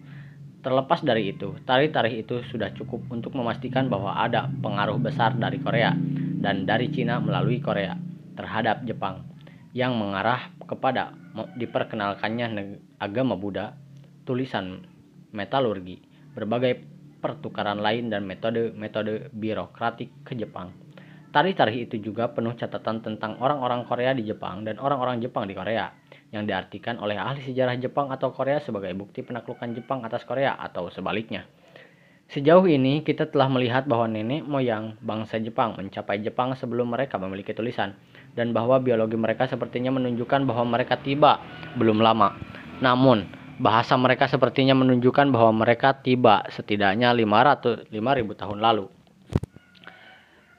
[0.59, 5.95] Terlepas dari itu, tarikh-tarikh itu sudah cukup untuk memastikan bahwa ada pengaruh besar dari Korea
[6.43, 7.95] dan dari Cina melalui Korea
[8.35, 9.23] terhadap Jepang
[9.71, 11.15] yang mengarah kepada
[11.55, 13.71] diperkenalkannya agama Buddha,
[14.27, 14.83] tulisan
[15.31, 16.03] metalurgi,
[16.35, 16.83] berbagai
[17.23, 20.75] pertukaran lain dan metode-metode birokratik ke Jepang.
[21.29, 25.87] Tarikh-tarikh itu juga penuh catatan tentang orang-orang Korea di Jepang dan orang-orang Jepang di Korea,
[26.29, 30.93] yang diartikan oleh ahli sejarah Jepang atau Korea sebagai bukti penaklukan Jepang atas Korea atau
[30.93, 31.49] sebaliknya.
[32.29, 37.57] Sejauh ini kita telah melihat bahwa nenek moyang bangsa Jepang mencapai Jepang sebelum mereka memiliki
[37.57, 37.97] tulisan,
[38.37, 41.41] dan bahwa biologi mereka sepertinya menunjukkan bahwa mereka tiba
[41.73, 42.37] belum lama.
[42.85, 43.25] Namun,
[43.57, 48.85] bahasa mereka sepertinya menunjukkan bahwa mereka tiba setidaknya 500 5000 tahun lalu.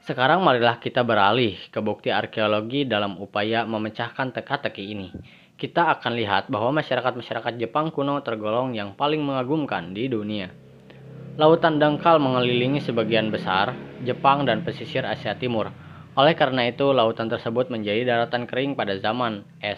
[0.03, 5.07] Sekarang marilah kita beralih ke bukti arkeologi dalam upaya memecahkan teka-teki ini.
[5.61, 10.49] Kita akan lihat bahwa masyarakat-masyarakat Jepang kuno tergolong yang paling mengagumkan di dunia.
[11.37, 15.69] Lautan dangkal mengelilingi sebagian besar Jepang dan pesisir Asia Timur.
[16.17, 19.77] Oleh karena itu, lautan tersebut menjadi daratan kering pada zaman es,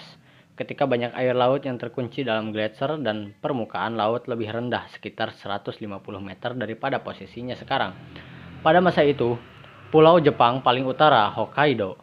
[0.55, 5.83] ketika banyak air laut yang terkunci dalam gletser dan permukaan laut lebih rendah sekitar 150
[6.23, 7.91] meter daripada posisinya sekarang.
[8.63, 9.35] Pada masa itu,
[9.91, 11.99] Pulau Jepang paling utara, Hokkaido,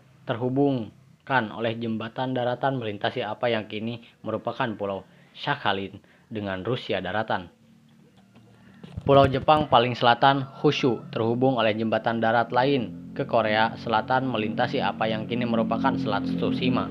[1.30, 5.06] terhubungkan oleh jembatan daratan melintasi apa yang kini merupakan Pulau
[5.38, 7.46] Sakhalin dengan Rusia daratan.
[9.06, 15.06] Pulau Jepang paling selatan, Hushu, terhubung oleh jembatan darat lain ke Korea Selatan melintasi apa
[15.06, 16.90] yang kini merupakan Selat Tsushima.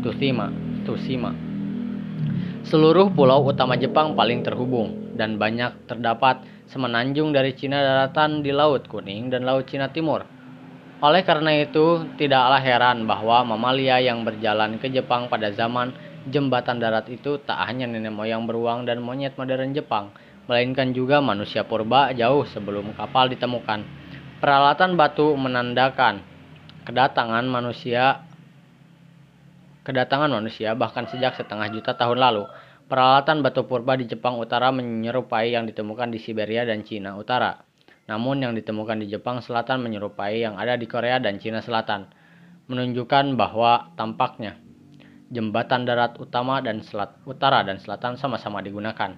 [0.00, 0.48] Tsushima,
[0.88, 1.36] Tsushima.
[2.64, 6.40] Seluruh pulau utama Jepang paling terhubung dan banyak terdapat
[6.72, 10.39] semenanjung dari Cina daratan di Laut Kuning dan Laut Cina Timur.
[11.00, 15.96] Oleh karena itu, tidaklah heran bahwa mamalia yang berjalan ke Jepang pada zaman
[16.28, 20.12] jembatan darat itu tak hanya nenek moyang beruang dan monyet modern Jepang,
[20.44, 23.80] melainkan juga manusia purba jauh sebelum kapal ditemukan.
[24.44, 26.20] Peralatan batu menandakan
[26.84, 28.20] kedatangan manusia
[29.80, 32.44] kedatangan manusia bahkan sejak setengah juta tahun lalu.
[32.92, 37.69] Peralatan batu purba di Jepang Utara menyerupai yang ditemukan di Siberia dan Cina Utara.
[38.10, 42.10] Namun yang ditemukan di Jepang Selatan menyerupai yang ada di Korea dan Cina Selatan.
[42.66, 44.58] Menunjukkan bahwa tampaknya
[45.30, 49.14] jembatan darat utama dan selat utara dan selatan sama-sama digunakan.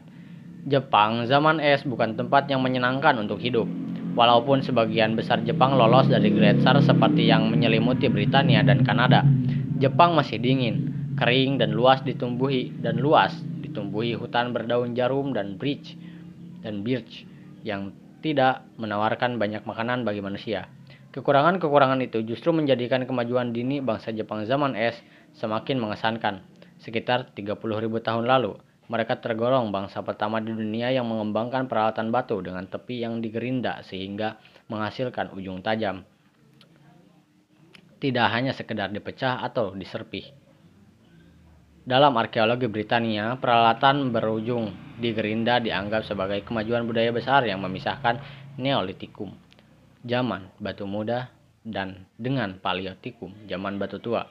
[0.68, 3.64] Jepang zaman es bukan tempat yang menyenangkan untuk hidup.
[4.12, 9.24] Walaupun sebagian besar Jepang lolos dari gletser seperti yang menyelimuti Britania dan Kanada,
[9.80, 13.32] Jepang masih dingin, kering dan luas ditumbuhi dan luas
[13.64, 15.96] ditumbuhi hutan berdaun jarum dan birch
[16.60, 17.24] dan birch
[17.64, 20.70] yang tidak menawarkan banyak makanan bagi manusia.
[21.12, 24.96] Kekurangan-kekurangan itu justru menjadikan kemajuan dini bangsa Jepang zaman es
[25.36, 26.40] semakin mengesankan.
[26.80, 27.60] Sekitar 30.000
[28.00, 28.56] tahun lalu,
[28.88, 34.40] mereka tergolong bangsa pertama di dunia yang mengembangkan peralatan batu dengan tepi yang digerinda sehingga
[34.72, 36.02] menghasilkan ujung tajam.
[38.02, 40.26] Tidak hanya sekedar dipecah atau diserpih.
[41.82, 48.20] Dalam arkeologi Britania, peralatan berujung di gerinda dianggap sebagai kemajuan budaya besar yang memisahkan
[48.60, 49.32] Neolitikum,
[50.04, 51.32] zaman batu muda,
[51.64, 54.28] dan dengan Paleolitikum, zaman batu tua,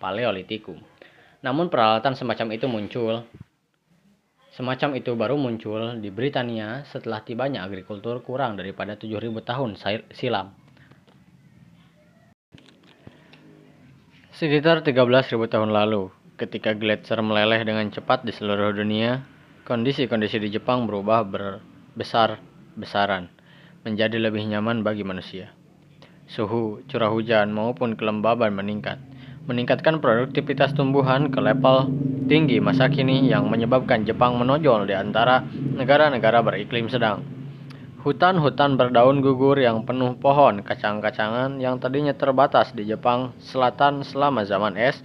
[0.00, 0.80] Paleolitikum.
[1.44, 3.24] Namun peralatan semacam itu muncul
[4.50, 9.70] Semacam itu baru muncul di Britania setelah tibanya agrikultur kurang daripada 7000 tahun
[10.10, 10.52] silam.
[14.34, 16.10] Sekitar 13.000 tahun lalu,
[16.40, 19.20] Ketika gletser meleleh dengan cepat di seluruh dunia,
[19.70, 23.30] kondisi-kondisi di Jepang berubah berbesar-besaran,
[23.86, 25.54] menjadi lebih nyaman bagi manusia.
[26.26, 28.98] Suhu, curah hujan, maupun kelembaban meningkat,
[29.46, 31.86] meningkatkan produktivitas tumbuhan ke level
[32.26, 37.22] tinggi masa kini yang menyebabkan Jepang menonjol di antara negara-negara beriklim sedang.
[38.02, 44.74] Hutan-hutan berdaun gugur yang penuh pohon kacang-kacangan yang tadinya terbatas di Jepang Selatan selama zaman
[44.74, 44.98] es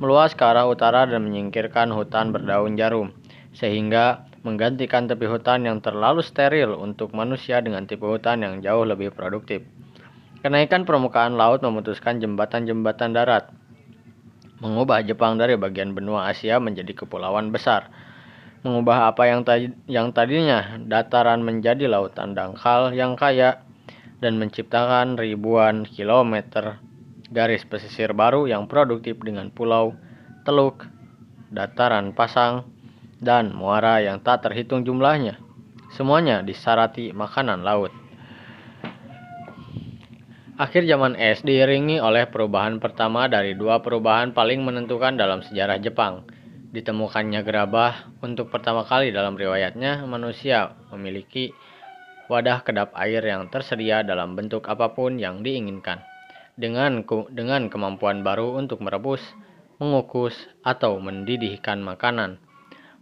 [0.00, 3.12] meluas ke arah utara dan menyingkirkan hutan berdaun jarum,
[3.56, 9.10] sehingga menggantikan tepi hutan yang terlalu steril untuk manusia dengan tipe hutan yang jauh lebih
[9.10, 9.64] produktif.
[10.44, 13.50] Kenaikan permukaan laut memutuskan jembatan-jembatan darat,
[14.60, 17.90] mengubah Jepang dari bagian benua Asia menjadi kepulauan besar,
[18.62, 23.64] mengubah apa yang, tadi, yang tadinya dataran menjadi lautan dangkal yang kaya,
[24.20, 26.78] dan menciptakan ribuan kilometer
[27.32, 29.98] garis pesisir baru yang produktif dengan pulau,
[30.46, 30.86] teluk,
[31.50, 32.75] dataran pasang,
[33.20, 35.40] dan muara yang tak terhitung jumlahnya.
[35.94, 37.94] Semuanya disarati makanan laut.
[40.56, 46.24] Akhir zaman es diiringi oleh perubahan pertama dari dua perubahan paling menentukan dalam sejarah Jepang.
[46.72, 51.52] Ditemukannya gerabah untuk pertama kali dalam riwayatnya manusia memiliki
[52.32, 56.00] wadah kedap air yang tersedia dalam bentuk apa pun yang diinginkan
[56.56, 59.20] dengan dengan kemampuan baru untuk merebus,
[59.76, 60.32] mengukus,
[60.64, 62.40] atau mendidihkan makanan.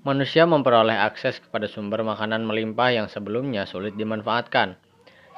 [0.04, 4.76] Manusia memperoleh akses kepada sumber makanan melimpah yang sebelumnya sulit dimanfaatkan.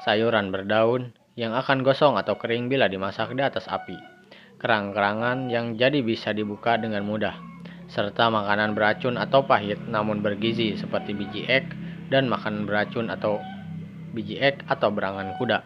[0.02, 3.94] Sayuran berdaun yang akan gosong atau kering bila dimasak di atas api.
[4.59, 7.38] Kerang-kerangan yang jadi bisa dibuka dengan mudah.
[7.87, 11.70] Serta makanan beracun atau pahit namun bergizi seperti biji ek
[12.11, 13.38] dan makanan beracun atau
[14.18, 15.62] biji ek atau berangan kuda.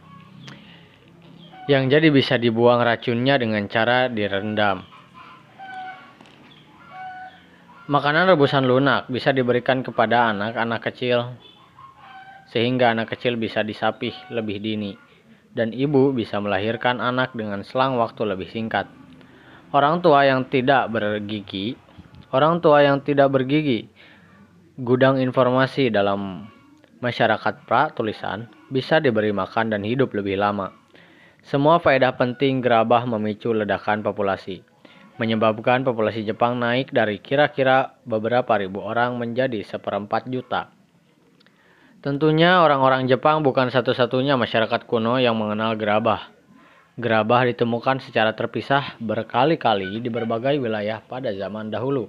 [1.72, 4.89] Yang jadi bisa dibuang racunnya dengan cara direndam.
[7.90, 11.34] Makanan rebusan lunak bisa diberikan kepada anak-anak kecil
[12.46, 14.94] sehingga anak kecil bisa disapih lebih dini
[15.58, 18.86] dan ibu bisa melahirkan anak dengan selang waktu lebih singkat.
[19.74, 21.74] Orang tua yang tidak bergigi,
[22.30, 23.90] orang tua yang tidak bergigi,
[24.78, 26.46] gudang informasi dalam
[27.02, 30.70] masyarakat pra tulisan bisa diberi makan dan hidup lebih lama.
[31.42, 34.69] Semua faedah penting gerabah memicu ledakan populasi
[35.20, 40.72] menyebabkan populasi Jepang naik dari kira-kira beberapa ribu orang menjadi seperempat juta.
[42.00, 46.32] Tentunya orang-orang Jepang bukan satu-satunya masyarakat kuno yang mengenal gerabah.
[46.96, 52.08] Gerabah ditemukan secara terpisah berkali-kali di berbagai wilayah pada zaman dahulu.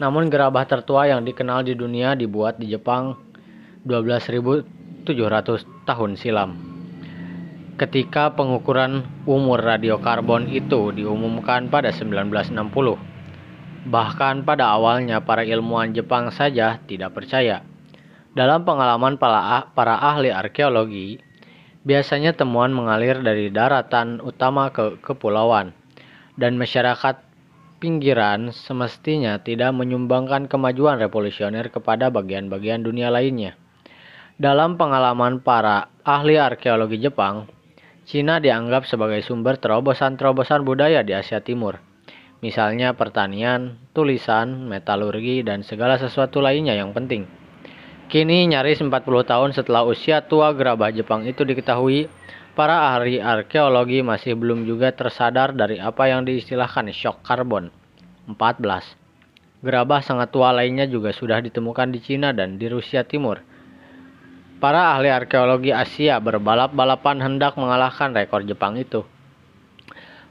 [0.00, 3.20] Namun gerabah tertua yang dikenal di dunia dibuat di Jepang
[3.84, 5.04] 12.700
[5.84, 6.73] tahun silam
[7.74, 12.98] ketika pengukuran umur radiokarbon itu diumumkan pada 1960.
[13.84, 17.66] Bahkan pada awalnya para ilmuwan Jepang saja tidak percaya.
[18.34, 21.22] Dalam pengalaman para, para ahli arkeologi,
[21.86, 25.70] biasanya temuan mengalir dari daratan utama ke kepulauan,
[26.34, 27.20] dan masyarakat
[27.78, 33.54] pinggiran semestinya tidak menyumbangkan kemajuan revolusioner kepada bagian-bagian dunia lainnya.
[34.34, 37.46] Dalam pengalaman para ahli arkeologi Jepang,
[38.04, 41.80] Cina dianggap sebagai sumber terobosan-terobosan budaya di Asia Timur.
[42.44, 47.24] Misalnya pertanian, tulisan, metalurgi, dan segala sesuatu lainnya yang penting.
[48.12, 48.92] Kini nyaris 40
[49.24, 52.12] tahun setelah usia tua gerabah Jepang itu diketahui,
[52.52, 57.72] para ahli arkeologi masih belum juga tersadar dari apa yang diistilahkan shock karbon.
[58.28, 59.64] 14.
[59.64, 63.53] Gerabah sangat tua lainnya juga sudah ditemukan di Cina dan di Rusia Timur
[64.64, 69.04] Para ahli arkeologi Asia berbalap-balapan hendak mengalahkan rekor Jepang itu.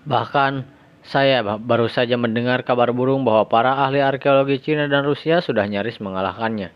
[0.10, 0.65] Bahkan
[1.06, 6.02] saya baru saja mendengar kabar burung bahwa para ahli arkeologi Cina dan Rusia sudah nyaris
[6.02, 6.74] mengalahkannya.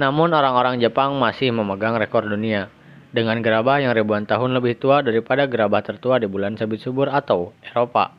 [0.00, 2.72] Namun orang-orang Jepang masih memegang rekor dunia
[3.12, 7.52] dengan gerabah yang ribuan tahun lebih tua daripada gerabah tertua di bulan sabit subur atau
[7.60, 8.16] Eropa.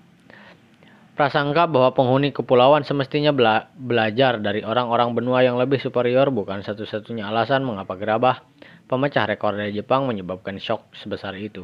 [1.17, 7.25] Prasangka bahwa penghuni kepulauan semestinya bela belajar dari orang-orang benua yang lebih superior bukan satu-satunya
[7.25, 8.50] alasan mengapa gerabah
[8.91, 11.63] Pemecah rekor dari Jepang menyebabkan shock sebesar itu.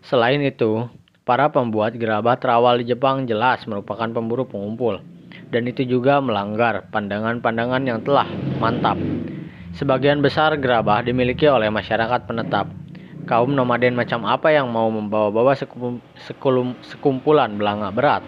[0.00, 0.88] Selain itu,
[1.28, 5.04] para pembuat gerabah terawal di Jepang jelas merupakan pemburu pengumpul,
[5.52, 8.24] dan itu juga melanggar pandangan-pandangan yang telah
[8.64, 8.96] mantap.
[9.76, 12.72] Sebagian besar gerabah dimiliki oleh masyarakat penetap.
[13.28, 15.52] Kaum nomaden macam apa yang mau membawa-bawa
[16.80, 18.24] sekumpulan belanga berat,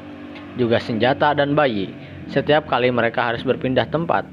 [0.61, 1.89] juga senjata dan bayi,
[2.29, 4.29] setiap kali mereka harus berpindah tempat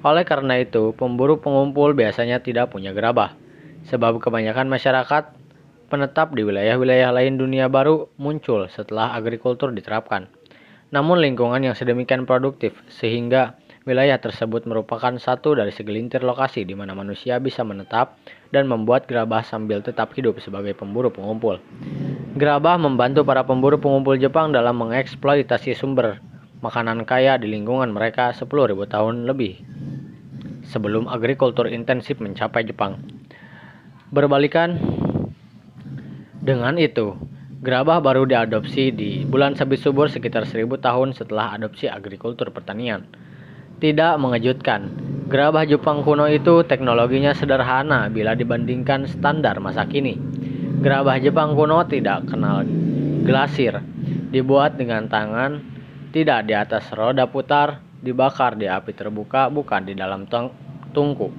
[0.00, 3.36] oleh karena itu, pemburu pengumpul biasanya tidak punya gerabah,
[3.84, 5.36] sebab kebanyakan masyarakat
[5.92, 10.30] penetap di wilayah-wilayah lain dunia baru muncul setelah agrikultur diterapkan.
[10.88, 16.94] Namun lingkungan yang sedemikian produktif sehingga wilayah tersebut merupakan satu dari segelintir lokasi di mana
[16.94, 18.16] manusia bisa menetap
[18.54, 21.60] dan membuat gerabah sambil tetap hidup sebagai pemburu pengumpul.
[22.38, 26.22] Gerabah membantu para pemburu pengumpul Jepang dalam mengeksploitasi sumber
[26.60, 28.48] makanan kaya di lingkungan mereka 10.000
[28.84, 29.64] tahun lebih
[30.68, 33.00] sebelum agrikultur intensif mencapai Jepang.
[34.12, 34.76] Berbalikan
[36.40, 37.16] dengan itu,
[37.64, 43.08] gerabah baru diadopsi di bulan sabit subur sekitar 1000 tahun setelah adopsi agrikultur pertanian.
[43.80, 44.92] Tidak mengejutkan,
[45.32, 50.20] gerabah Jepang kuno itu teknologinya sederhana bila dibandingkan standar masa kini.
[50.84, 52.68] Gerabah Jepang kuno tidak kenal
[53.24, 53.80] glasir,
[54.32, 55.69] dibuat dengan tangan,
[56.10, 60.26] tidak di atas roda putar, dibakar di api terbuka bukan di dalam
[60.90, 61.30] tungku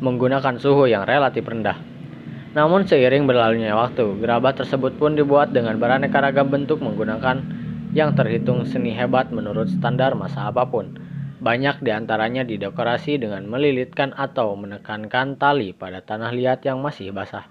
[0.00, 1.76] menggunakan suhu yang relatif rendah.
[2.50, 7.40] Namun seiring berlalunya waktu, gerabah tersebut pun dibuat dengan beraneka ragam bentuk menggunakan
[7.94, 10.98] yang terhitung seni hebat menurut standar masa apa pun.
[11.40, 17.48] Banyak di antaranya didekorasi dengan melilitkan atau menekankan tali pada tanah liat yang masih basah.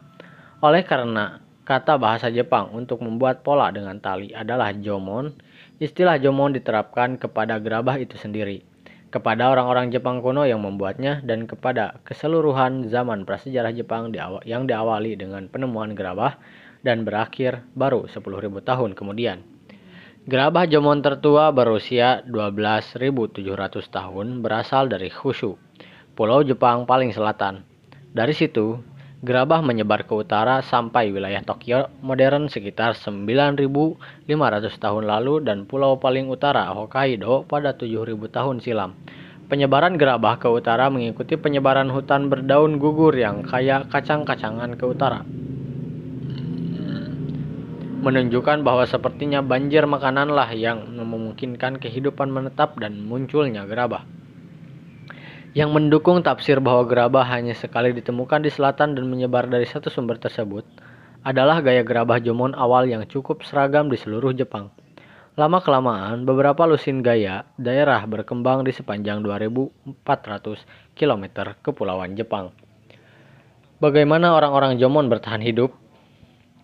[0.61, 5.33] Oleh karena kata bahasa Jepang untuk membuat pola dengan tali adalah jomon,
[5.79, 8.67] Istilah jomon diterapkan kepada gerabah itu sendiri,
[9.15, 14.11] kepada orang-orang Jepang kuno yang membuatnya, dan kepada keseluruhan zaman prasejarah Jepang
[14.43, 16.35] yang diawali dengan penemuan gerabah
[16.83, 19.39] dan berakhir baru 10.000 tahun kemudian.
[20.27, 23.39] Gerabah Jomon tertua berusia 12.700
[23.87, 25.55] tahun berasal dari Kyushu,
[26.13, 27.63] pulau Jepang paling selatan.
[28.11, 28.83] Dari situ,
[29.19, 33.99] gerabah menyebar ke utara sampai wilayah Tokyo modern sekitar 9.500
[34.79, 38.95] tahun lalu dan pulau paling utara Hokkaido pada 7.000 tahun silam.
[39.51, 45.25] Penyebaran gerabah ke utara mengikuti penyebaran hutan berdaun gugur yang kaya kacang-kacangan ke utara
[47.99, 54.07] menunjukkan bahwa sepertinya banjir makananlah yang memungkinkan kehidupan menetap dan munculnya gerabah.
[55.59, 60.15] Yang mendukung tafsir bahwa gerabah hanya sekali ditemukan di selatan dan menyebar dari satu sumber
[60.15, 60.63] tersebut
[61.27, 64.71] adalah gaya gerabah Jomon awal yang cukup seragam di seluruh Jepang.
[65.35, 69.99] Lama-kelamaan, beberapa lusin gaya daerah berkembang di sepanjang 2400
[70.95, 71.23] km
[71.59, 72.55] kepulauan Jepang.
[73.83, 75.75] Bagaimana orang-orang Jomon bertahan hidup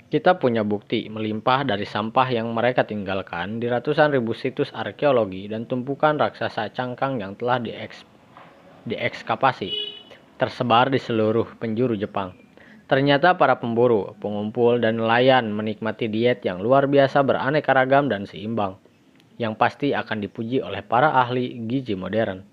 [0.08, 5.68] kita punya bukti melimpah dari sampah yang mereka tinggalkan di ratusan ribu situs arkeologi dan
[5.68, 8.14] tumpukan raksasa cangkang yang telah dieks
[8.86, 9.69] diekskavasi,
[10.38, 12.38] tersebar di seluruh penjuru Jepang.
[12.86, 18.77] Ternyata para pemburu, pengumpul, dan nelayan menikmati diet yang luar biasa beraneka ragam dan seimbang,
[19.41, 22.45] yang pasti akan dipuji oleh para ahli gizi modern.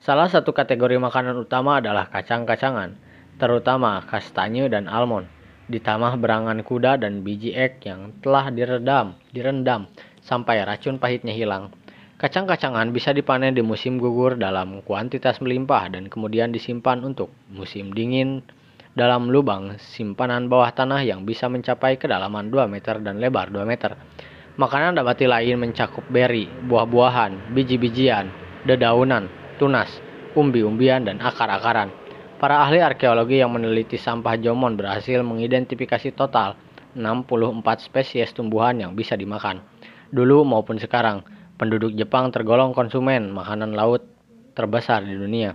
[0.00, 2.96] Salah satu kategori makanan utama adalah kacang-kacangan,
[3.36, 5.28] terutama kastanye dan almond
[5.64, 9.88] ditambah berangan kuda dan biji ek yang telah diredam, direndam
[10.20, 11.72] sampai racun pahitnya hilang.
[12.14, 18.38] Kacang-kacangan bisa dipanen di musim gugur dalam kuantitas melimpah dan kemudian disimpan untuk musim dingin
[18.94, 23.98] dalam lubang simpanan bawah tanah yang bisa mencapai kedalaman 2 meter dan lebar 2 meter.
[24.54, 28.30] Makanan nabati lain mencakup beri, buah-buahan, biji-bijian,
[28.62, 29.26] dedaunan,
[29.58, 29.90] tunas,
[30.38, 31.90] umbi-umbian, dan akar-akaran.
[32.38, 36.54] Para ahli arkeologi yang meneliti sampah Jomon berhasil mengidentifikasi total
[36.94, 39.58] 64 spesies tumbuhan yang bisa dimakan.
[40.14, 44.02] Dulu maupun sekarang, penduduk Jepang tergolong konsumen makanan laut
[44.54, 45.54] terbesar di dunia.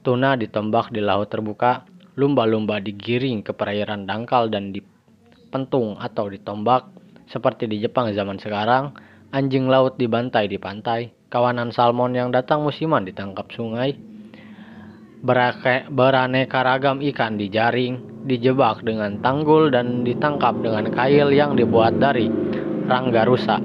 [0.00, 6.88] Tuna ditombak di laut terbuka, lumba-lumba digiring ke perairan dangkal dan dipentung atau ditombak
[7.26, 8.94] seperti di Jepang zaman sekarang,
[9.34, 13.98] anjing laut dibantai di pantai, kawanan salmon yang datang musiman ditangkap sungai,
[15.26, 22.28] Berake, beraneka ragam ikan dijaring, dijebak dengan tanggul dan ditangkap dengan kail yang dibuat dari
[22.86, 23.56] rangga rusa.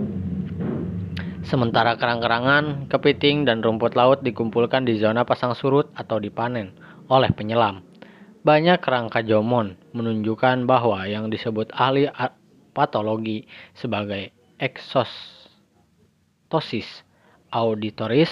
[1.42, 6.70] Sementara kerang-kerangan, kepiting, dan rumput laut dikumpulkan di zona pasang surut atau dipanen
[7.10, 7.82] oleh penyelam.
[8.42, 12.10] Banyak kerangka jomon menunjukkan bahwa yang disebut ahli
[12.74, 13.46] patologi
[13.78, 15.42] sebagai eksostosis
[17.50, 18.30] auditoris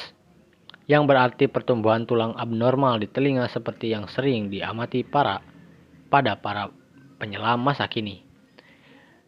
[0.90, 5.46] yang berarti pertumbuhan tulang abnormal di telinga seperti yang sering diamati para
[6.10, 6.74] pada para
[7.22, 8.26] penyelam masa kini.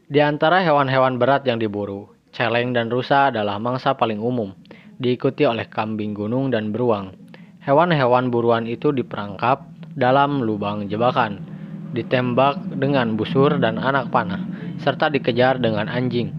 [0.09, 4.55] Di antara hewan-hewan berat yang diburu, celeng dan rusa adalah mangsa paling umum,
[4.97, 7.15] diikuti oleh kambing gunung dan beruang.
[7.61, 11.43] Hewan-hewan buruan itu diperangkap dalam lubang jebakan,
[11.91, 14.41] ditembak dengan busur dan anak panah,
[14.79, 16.33] serta dikejar dengan anjing.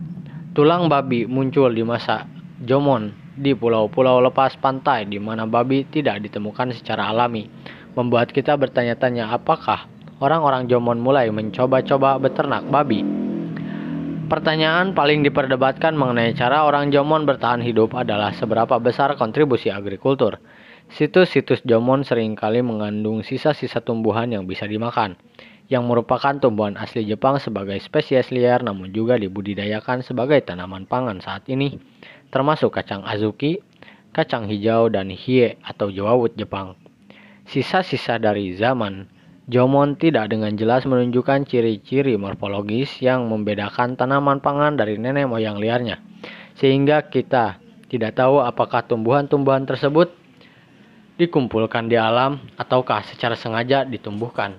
[0.52, 2.28] Tulang babi muncul di masa
[2.62, 7.48] Jomon di pulau-pulau lepas pantai di mana babi tidak ditemukan secara alami,
[7.96, 9.88] membuat kita bertanya-tanya apakah
[10.20, 13.21] orang-orang Jomon mulai mencoba-coba beternak babi.
[14.32, 20.40] Pertanyaan paling diperdebatkan mengenai cara orang Jomon bertahan hidup adalah seberapa besar kontribusi agrikultur.
[20.88, 25.20] Situs-situs Jomon sering kali mengandung sisa-sisa tumbuhan yang bisa dimakan,
[25.68, 31.44] yang merupakan tumbuhan asli Jepang sebagai spesies liar namun juga dibudidayakan sebagai tanaman pangan saat
[31.52, 31.76] ini
[32.32, 33.60] termasuk kacang azuki,
[34.16, 36.80] kacang hijau, dan hie atau jawawut Jepang.
[37.44, 39.11] Sisa-sisa dari zaman
[39.50, 45.98] Jomon tidak dengan jelas menunjukkan ciri-ciri morfologis yang membedakan tanaman pangan dari nenek moyang liarnya,
[46.54, 47.58] sehingga kita
[47.90, 50.14] tidak tahu apakah tumbuhan-tumbuhan tersebut
[51.18, 54.58] dikumpulkan di alam ataukah secara sengaja ditumbuhkan.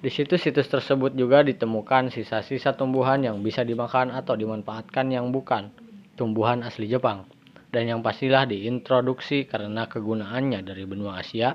[0.00, 5.68] Di situs-situs tersebut juga ditemukan sisa-sisa tumbuhan yang bisa dimakan atau dimanfaatkan yang bukan
[6.14, 7.26] tumbuhan asli Jepang
[7.70, 11.54] dan yang pastilah diintroduksi karena kegunaannya dari benua Asia.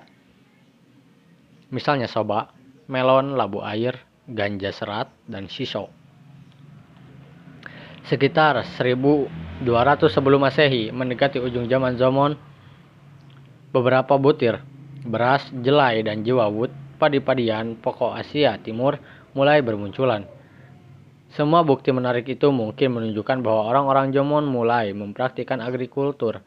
[1.73, 2.54] Misalnya soba,
[2.85, 5.89] melon, labu air, ganja serat, dan shiso.
[8.05, 9.65] Sekitar 1200
[10.13, 12.37] sebelum Masehi, mendekati ujung zaman Zomon,
[13.73, 14.61] beberapa butir
[15.05, 18.97] beras, jelai, dan jewawut padi-padian pokok Asia Timur
[19.35, 20.25] mulai bermunculan.
[21.35, 26.39] Semua bukti menarik itu mungkin menunjukkan bahwa orang-orang Jomon mulai mempraktikkan agrikultur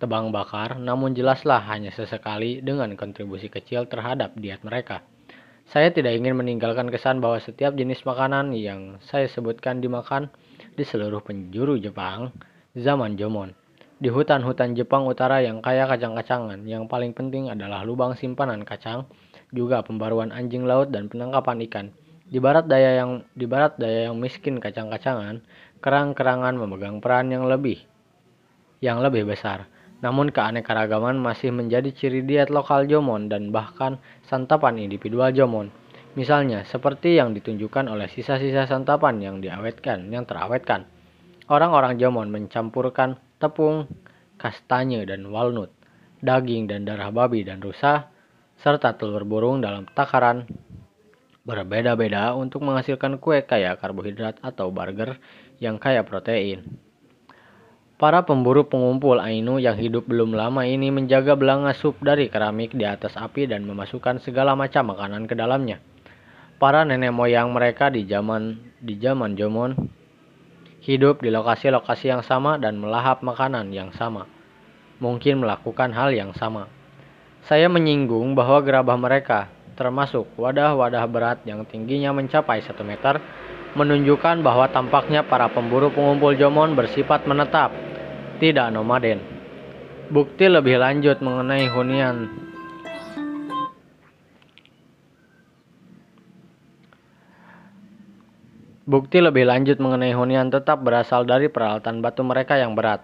[0.00, 5.04] tebang bakar, namun jelaslah hanya sesekali dengan kontribusi kecil terhadap diet mereka.
[5.72, 10.28] Saya tidak ingin meninggalkan kesan bahwa setiap jenis makanan yang saya sebutkan dimakan
[10.76, 12.28] di seluruh penjuru Jepang
[12.76, 13.56] zaman Jomon.
[13.96, 19.08] Di hutan-hutan Jepang Utara yang kaya kacang-kacangan, yang paling penting adalah lubang simpanan kacang,
[19.48, 21.86] juga pembaruan anjing laut dan penangkapan ikan.
[22.28, 25.40] Di barat daya yang di barat daya yang miskin kacang-kacangan,
[25.80, 27.80] kerang-kerangan memegang peran yang lebih
[28.84, 29.71] yang lebih besar.
[30.02, 35.70] Namun keanekaragaman masih menjadi ciri diet lokal Jomon dan bahkan santapan individual Jomon.
[36.18, 40.84] Misalnya, seperti yang ditunjukkan oleh sisa-sisa santapan yang diawetkan, yang terawetkan.
[41.48, 43.88] Orang-orang Jomon mencampurkan tepung,
[44.36, 45.72] kastanye dan walnut,
[46.20, 48.12] daging dan darah babi dan rusa,
[48.60, 50.44] serta telur burung dalam takaran
[51.42, 55.18] berbeda-beda untuk menghasilkan kue kaya karbohidrat atau burger
[55.58, 56.91] yang kaya protein.
[58.02, 62.82] Para pemburu pengumpul Ainu yang hidup belum lama ini menjaga belanga sup dari keramik di
[62.82, 65.78] atas api dan memasukkan segala macam makanan ke dalamnya.
[66.58, 69.78] Para nenek moyang mereka di zaman di zaman Jomon
[70.82, 74.26] hidup di lokasi-lokasi yang sama dan melahap makanan yang sama.
[74.98, 76.66] Mungkin melakukan hal yang sama.
[77.46, 79.46] Saya menyinggung bahwa gerabah mereka
[79.78, 83.22] termasuk wadah-wadah berat yang tingginya mencapai 1 meter,
[83.78, 87.91] menunjukkan bahwa tampaknya para pemburu pengumpul Jomon bersifat menetap,
[88.42, 89.22] tidak nomaden.
[90.10, 92.26] Bukti lebih lanjut mengenai hunian
[98.82, 103.00] Bukti lebih lanjut mengenai hunian tetap berasal dari peralatan batu mereka yang berat.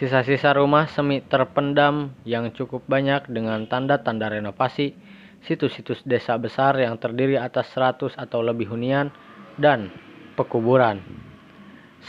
[0.00, 4.96] Sisa-sisa rumah semi terpendam yang cukup banyak dengan tanda-tanda renovasi
[5.44, 9.12] situs-situs desa besar yang terdiri atas 100 atau lebih hunian,
[9.60, 9.92] dan
[10.40, 11.29] pekuburan.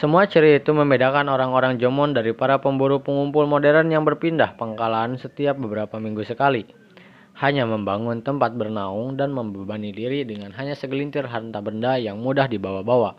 [0.01, 5.61] Semua ciri itu membedakan orang-orang Jomon dari para pemburu pengumpul modern yang berpindah pangkalan setiap
[5.61, 6.65] beberapa minggu sekali.
[7.37, 13.13] Hanya membangun tempat bernaung dan membebani diri dengan hanya segelintir harta benda yang mudah dibawa-bawa.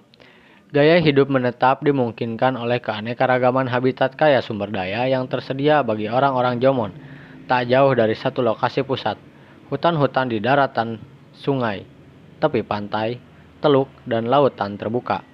[0.74, 6.91] Gaya hidup menetap dimungkinkan oleh keanekaragaman habitat kaya sumber daya yang tersedia bagi orang-orang Jomon,
[7.47, 9.14] tak jauh dari satu lokasi pusat
[9.70, 10.99] hutan-hutan di daratan,
[11.30, 11.87] sungai,
[12.43, 13.22] tepi pantai,
[13.62, 15.30] teluk, dan lautan terbuka.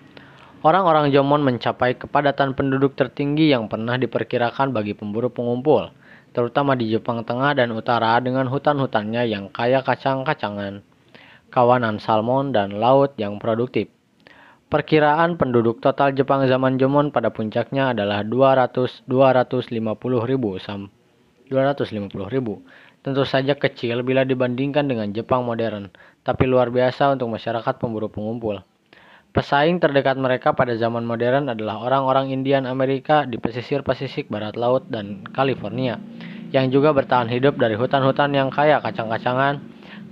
[0.58, 5.94] Orang-orang Jomon mencapai kepadatan penduduk tertinggi yang pernah diperkirakan bagi pemburu pengumpul,
[6.34, 10.82] terutama di Jepang Tengah dan Utara dengan hutan-hutannya yang kaya kacang-kacangan,
[11.54, 13.86] kawanan salmon, dan laut yang produktif.
[14.66, 19.70] Perkiraan penduduk total Jepang zaman Jomon pada puncaknya adalah 200 250
[20.26, 22.66] ribu 250 ribu
[23.06, 25.94] tentu saja kecil bila dibandingkan dengan Jepang modern,
[26.26, 28.60] tapi luar biasa untuk masyarakat pemburu pengumpul.
[29.28, 34.88] Pesaing terdekat mereka pada zaman modern adalah orang-orang Indian Amerika di pesisir Pasifik Barat Laut
[34.88, 36.00] dan California,
[36.48, 39.60] yang juga bertahan hidup dari hutan-hutan yang kaya kacang-kacangan,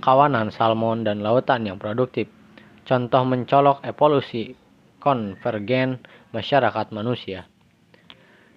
[0.05, 2.29] kawanan salmon, dan lautan yang produktif.
[2.85, 4.53] Contoh mencolok evolusi
[5.01, 5.97] konvergen
[6.29, 7.49] masyarakat manusia.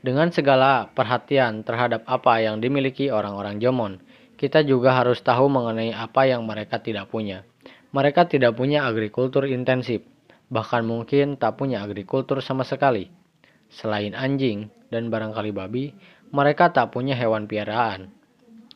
[0.00, 4.00] Dengan segala perhatian terhadap apa yang dimiliki orang-orang Jomon,
[4.36, 7.48] kita juga harus tahu mengenai apa yang mereka tidak punya.
[7.92, 10.00] Mereka tidak punya agrikultur intensif,
[10.50, 13.08] bahkan mungkin tak punya agrikultur sama sekali.
[13.70, 15.94] Selain anjing dan barangkali babi,
[16.34, 18.10] mereka tak punya hewan piaraan.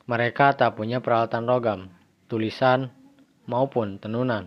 [0.07, 1.81] Mereka tak punya peralatan logam,
[2.31, 2.95] tulisan,
[3.51, 4.47] maupun tenunan.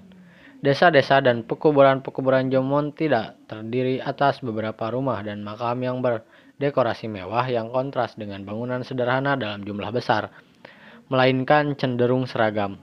[0.57, 7.69] Desa-desa dan pekuburan-pekuburan Jomon tidak terdiri atas beberapa rumah dan makam yang berdekorasi mewah yang
[7.69, 10.33] kontras dengan bangunan sederhana dalam jumlah besar
[11.07, 12.75] melainkan cenderung seragam,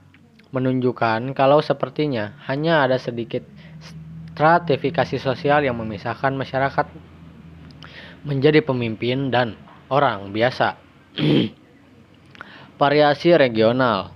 [0.49, 3.45] menunjukkan kalau sepertinya hanya ada sedikit
[4.35, 6.91] stratifikasi sosial yang memisahkan masyarakat
[8.27, 9.55] menjadi pemimpin dan
[9.87, 10.75] orang biasa.
[12.83, 14.11] Variasi regional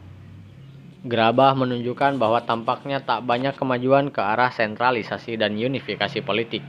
[1.06, 6.66] Gerabah menunjukkan bahwa tampaknya tak banyak kemajuan ke arah sentralisasi dan unifikasi politik.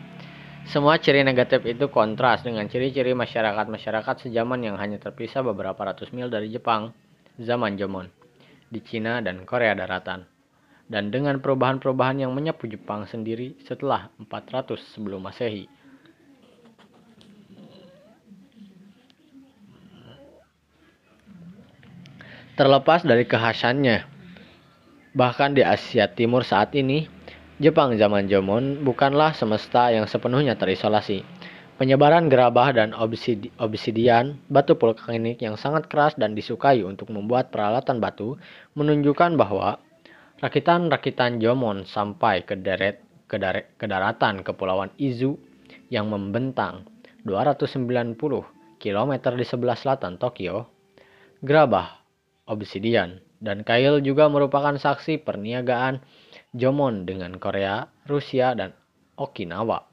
[0.70, 6.30] Semua ciri negatif itu kontras dengan ciri-ciri masyarakat-masyarakat sejaman yang hanya terpisah beberapa ratus mil
[6.30, 6.94] dari Jepang
[7.42, 8.14] zaman Jomon
[8.70, 10.39] di Cina dan Korea Daratan
[10.90, 15.70] dan dengan perubahan-perubahan yang menyapu Jepang sendiri setelah 400 sebelum Masehi.
[22.58, 24.04] Terlepas dari kekhasannya,
[25.16, 27.08] bahkan di Asia Timur saat ini,
[27.56, 31.24] Jepang zaman Jomon bukanlah semesta yang sepenuhnya terisolasi.
[31.80, 38.36] Penyebaran gerabah dan obsidian, batu vulkanik yang sangat keras dan disukai untuk membuat peralatan batu,
[38.76, 39.80] menunjukkan bahwa
[40.40, 43.38] rakitan-rakitan Jomon sampai ke, deret, ke,
[43.76, 45.36] ke daratan Kepulauan Izu
[45.92, 46.88] yang membentang
[47.28, 48.16] 290
[48.80, 50.72] km di sebelah selatan Tokyo.
[51.40, 52.04] Gerabah,
[52.48, 56.04] obsidian, dan kail juga merupakan saksi perniagaan
[56.56, 58.76] Jomon dengan Korea, Rusia, dan
[59.16, 59.90] Okinawa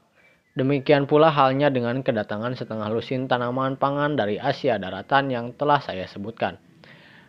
[0.57, 6.09] Demikian pula halnya dengan kedatangan setengah lusin tanaman pangan dari Asia daratan yang telah saya
[6.09, 6.57] sebutkan.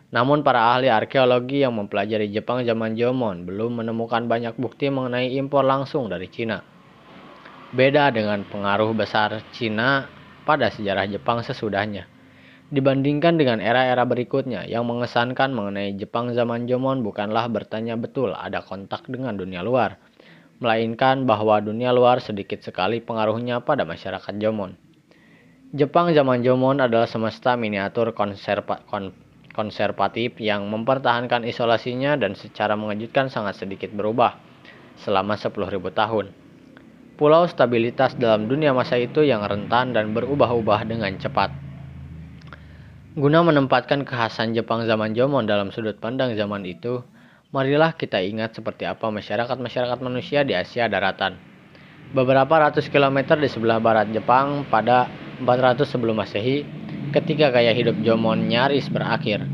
[0.09, 5.61] Namun para ahli arkeologi yang mempelajari Jepang zaman Jomon belum menemukan banyak bukti mengenai impor
[5.61, 6.65] langsung dari Cina.
[7.69, 10.09] Beda dengan pengaruh besar Cina
[10.49, 12.09] pada sejarah Jepang sesudahnya.
[12.73, 19.05] Dibandingkan dengan era-era berikutnya yang mengesankan mengenai Jepang zaman Jomon bukanlah bertanya betul ada kontak
[19.05, 20.01] dengan dunia luar,
[20.57, 24.73] melainkan bahwa dunia luar sedikit sekali pengaruhnya pada masyarakat Jomon.
[25.69, 29.28] Jepang zaman Jomon adalah semesta miniatur konserva kon
[29.59, 34.39] konservatif yang mempertahankan isolasinya dan secara mengejutkan sangat sedikit berubah
[35.03, 36.31] selama 10.000 tahun
[37.19, 41.51] pulau stabilitas dalam dunia masa itu yang rentan dan berubah-ubah dengan cepat.
[43.19, 47.03] Guna menempatkan kekhasan Jepang zaman Jomon dalam sudut pandang zaman itu,
[47.51, 51.35] marilah kita ingat seperti apa masyarakat-masyarakat manusia di Asia daratan.
[52.15, 55.11] Beberapa ratus kilometer di sebelah barat Jepang pada
[55.43, 56.63] 400 sebelum Masehi,
[57.11, 59.45] ketika gaya hidup Jomon nyaris berakhir.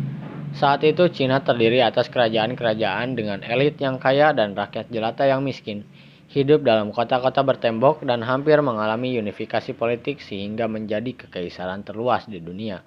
[0.56, 5.84] Saat itu Cina terdiri atas kerajaan-kerajaan dengan elit yang kaya dan rakyat jelata yang miskin
[6.32, 12.82] hidup dalam kota-kota bertembok dan hampir mengalami unifikasi politik sehingga menjadi kekaisaran terluas di dunia.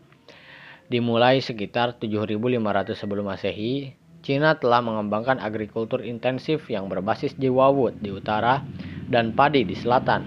[0.88, 3.92] Dimulai sekitar 7500 sebelum Masehi,
[4.24, 8.64] Cina telah mengembangkan agrikultur intensif yang berbasis jiwawut di utara
[9.06, 10.24] dan padi di selatan,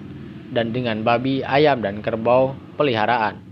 [0.54, 3.51] dan dengan babi, ayam, dan kerbau peliharaan.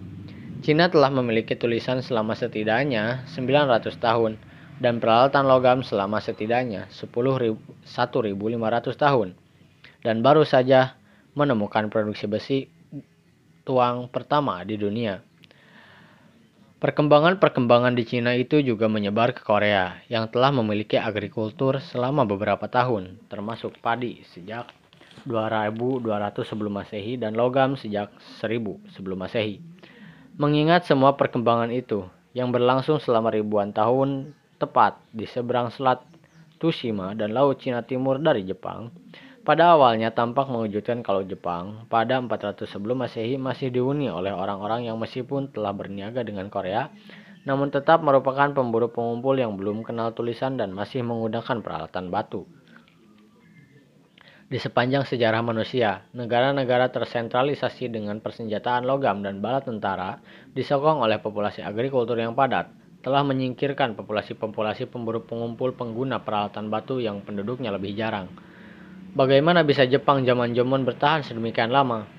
[0.60, 4.36] Cina telah memiliki tulisan selama setidaknya 900 tahun
[4.84, 7.88] dan peralatan logam selama setidaknya 10.000, 1.500
[9.00, 9.40] tahun
[10.04, 11.00] dan baru saja
[11.32, 12.60] menemukan produksi besi
[13.64, 15.24] tuang pertama di dunia.
[16.80, 23.20] Perkembangan-perkembangan di Cina itu juga menyebar ke Korea yang telah memiliki agrikultur selama beberapa tahun,
[23.28, 24.68] termasuk padi sejak
[25.28, 26.08] 2200
[26.44, 29.79] sebelum Masehi dan logam sejak 1000 sebelum Masehi.
[30.40, 36.00] Mengingat semua perkembangan itu yang berlangsung selama ribuan tahun tepat di seberang selat
[36.64, 38.88] Tsushima dan Laut Cina Timur dari Jepang,
[39.44, 44.96] pada awalnya tampak mengejutkan kalau Jepang pada 400 sebelum Masehi masih dihuni oleh orang-orang yang
[44.96, 46.88] meskipun telah berniaga dengan Korea,
[47.44, 52.48] namun tetap merupakan pemburu pengumpul yang belum kenal tulisan dan masih menggunakan peralatan batu.
[54.50, 60.18] Di sepanjang sejarah manusia, negara-negara tersentralisasi dengan persenjataan logam dan bala tentara
[60.58, 62.66] disokong oleh populasi agrikultur yang padat,
[63.06, 68.26] telah menyingkirkan populasi-populasi pemburu pengumpul pengguna peralatan batu yang penduduknya lebih jarang.
[69.14, 72.10] Bagaimana bisa Jepang zaman Jomon bertahan sedemikian lama?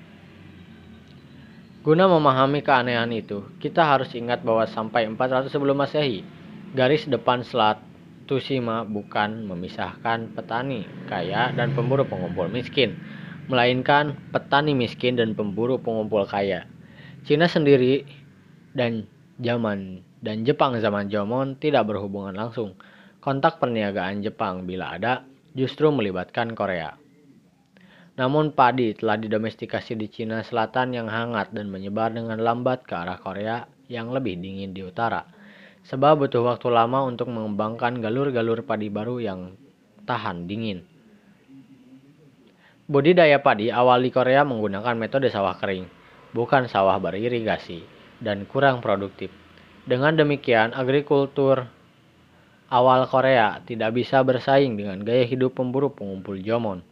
[1.83, 6.23] Guna memahami keanehan itu, kita harus ingat bahwa sampai 400 sebelum Masehi,
[6.71, 7.90] garis depan Selat
[8.31, 12.95] Tsushima bukan memisahkan petani kaya dan pemburu pengumpul miskin,
[13.51, 16.63] melainkan petani miskin dan pemburu pengumpul kaya.
[17.27, 18.07] Cina sendiri
[18.71, 19.03] dan
[19.35, 22.79] zaman dan Jepang zaman Jomon tidak berhubungan langsung.
[23.19, 26.95] Kontak perniagaan Jepang bila ada justru melibatkan Korea.
[28.15, 33.19] Namun padi telah didomestikasi di Cina Selatan yang hangat dan menyebar dengan lambat ke arah
[33.19, 35.40] Korea yang lebih dingin di utara.
[35.89, 39.39] Sebab butuh waktu lama untuk mengembangkan galur-galur padi baru yang
[40.05, 40.85] tahan dingin.
[42.91, 45.87] Budidaya padi awal di Korea menggunakan metode sawah kering,
[46.35, 47.87] bukan sawah beririgasi,
[48.19, 49.31] dan kurang produktif.
[49.87, 51.65] Dengan demikian, agrikultur
[52.69, 56.85] awal Korea tidak bisa bersaing dengan gaya hidup pemburu pengumpul Jomon.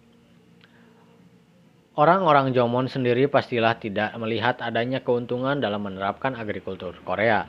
[1.99, 7.43] Orang-orang Jomon sendiri pastilah tidak melihat adanya keuntungan dalam menerapkan agrikultur Korea.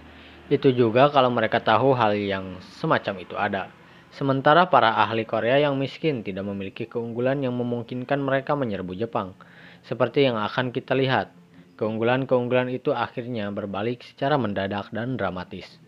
[0.50, 3.70] Itu juga kalau mereka tahu hal yang semacam itu ada.
[4.10, 9.38] Sementara para ahli Korea yang miskin tidak memiliki keunggulan yang memungkinkan mereka menyerbu Jepang.
[9.86, 11.30] Seperti yang akan kita lihat,
[11.78, 15.78] keunggulan-keunggulan itu akhirnya berbalik secara mendadak dan dramatis.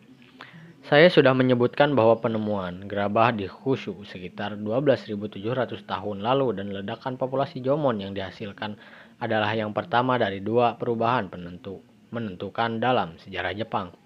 [0.86, 7.58] Saya sudah menyebutkan bahwa penemuan gerabah di Hushu sekitar 12.700 tahun lalu dan ledakan populasi
[7.58, 8.78] Jomon yang dihasilkan
[9.18, 11.82] adalah yang pertama dari dua perubahan penentu
[12.14, 14.01] menentukan dalam sejarah Jepang.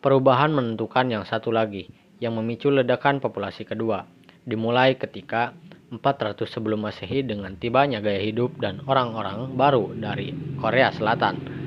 [0.00, 1.88] Perubahan menentukan yang satu lagi
[2.22, 4.08] yang memicu ledakan populasi kedua
[4.46, 5.52] dimulai ketika
[5.90, 11.66] 400 sebelum Masehi dengan tibanya gaya hidup dan orang-orang baru dari Korea Selatan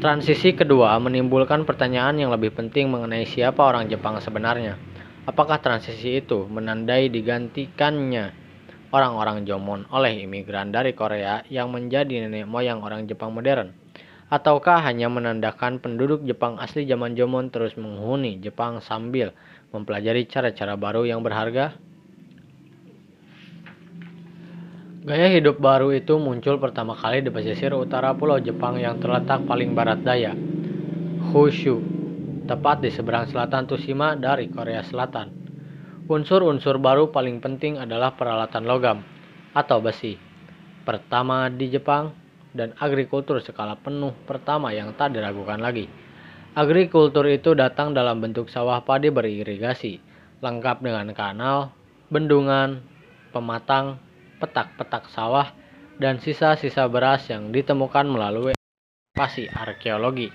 [0.00, 4.80] Transisi kedua menimbulkan pertanyaan yang lebih penting mengenai siapa orang Jepang sebenarnya.
[5.28, 8.32] Apakah transisi itu menandai digantikannya
[8.96, 13.76] orang-orang Jomon oleh imigran dari Korea yang menjadi nenek moyang orang Jepang modern?
[14.30, 19.34] Ataukah hanya menandakan penduduk Jepang asli zaman Jomon terus menghuni Jepang sambil
[19.74, 21.74] mempelajari cara-cara baru yang berharga?
[25.02, 29.74] Gaya hidup baru itu muncul pertama kali di pesisir utara Pulau Jepang yang terletak paling
[29.74, 30.38] barat daya,
[31.34, 31.82] Honshu,
[32.46, 35.32] tepat di seberang selatan Tsushima dari Korea Selatan.
[36.06, 39.02] Unsur-unsur baru paling penting adalah peralatan logam
[39.56, 40.14] atau besi,
[40.86, 42.19] pertama di Jepang,
[42.56, 45.86] dan agrikultur skala penuh pertama yang tak diragukan lagi.
[46.54, 50.02] Agrikultur itu datang dalam bentuk sawah padi beririgasi,
[50.42, 51.70] lengkap dengan kanal,
[52.10, 52.82] bendungan,
[53.30, 54.02] pematang,
[54.42, 55.54] petak-petak sawah,
[56.02, 60.34] dan sisa-sisa beras yang ditemukan melalui ekskavasi arkeologi.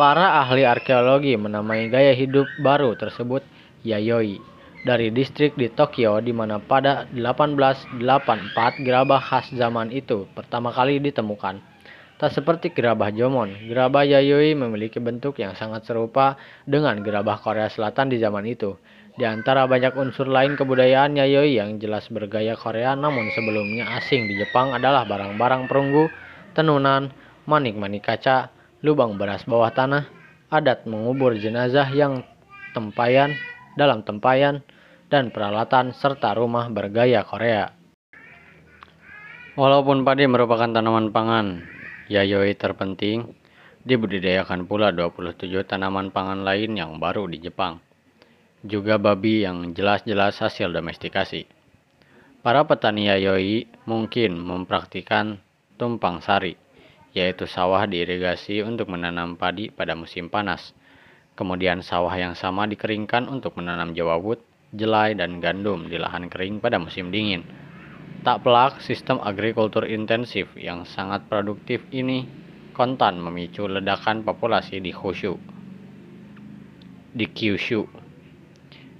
[0.00, 3.44] Para ahli arkeologi menamai gaya hidup baru tersebut
[3.84, 4.53] Yayoi
[4.84, 11.58] dari distrik di Tokyo di mana pada 1884 gerabah khas zaman itu pertama kali ditemukan.
[12.14, 18.06] Tak seperti gerabah Jomon, gerabah Yayoi memiliki bentuk yang sangat serupa dengan gerabah Korea Selatan
[18.06, 18.78] di zaman itu.
[19.18, 24.38] Di antara banyak unsur lain kebudayaan Yayoi yang jelas bergaya Korea namun sebelumnya asing di
[24.38, 26.06] Jepang adalah barang-barang perunggu,
[26.54, 27.10] tenunan,
[27.50, 28.54] manik-manik kaca,
[28.84, 30.06] lubang beras bawah tanah,
[30.54, 32.22] adat mengubur jenazah yang
[32.78, 33.34] tempayan
[33.74, 34.62] dalam tempayan,
[35.08, 37.72] dan peralatan serta rumah bergaya Korea.
[39.54, 41.62] Walaupun padi merupakan tanaman pangan,
[42.10, 43.32] Yayoi terpenting,
[43.86, 47.80] dibudidayakan pula 27 tanaman pangan lain yang baru di Jepang
[48.64, 51.44] juga babi yang jelas-jelas hasil domestikasi.
[52.40, 55.36] Para petani yayoi mungkin mempraktikkan
[55.76, 56.56] tumpang sari,
[57.12, 60.72] yaitu sawah diirigasi untuk menanam padi pada musim panas.
[61.36, 64.40] Kemudian sawah yang sama dikeringkan untuk menanam jawawut,
[64.74, 67.46] jelai, dan gandum di lahan kering pada musim dingin.
[68.26, 72.26] Tak pelak, sistem agrikultur intensif yang sangat produktif ini
[72.74, 75.38] kontan memicu ledakan populasi di Kyushu.
[77.14, 78.04] Di Kyushu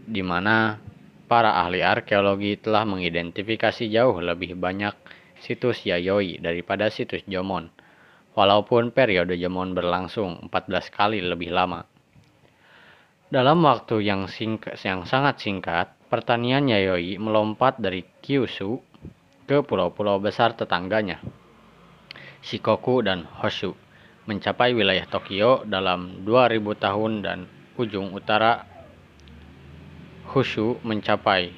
[0.05, 0.77] di mana
[1.25, 4.93] para ahli arkeologi telah mengidentifikasi jauh lebih banyak
[5.41, 7.73] situs Yayoi daripada situs Jomon,
[8.37, 11.89] walaupun periode Jomon berlangsung 14 kali lebih lama.
[13.35, 18.79] Dalam waktu yang, singkat, yang sangat singkat, pertanian Yayoi melompat dari Kyushu
[19.51, 21.19] ke pulau-pulau besar tetangganya,
[22.47, 23.75] Shikoku dan Honshu,
[24.31, 27.39] mencapai wilayah Tokyo dalam 2000 tahun dan
[27.75, 28.71] ujung utara
[30.31, 31.51] Khusyu mencapai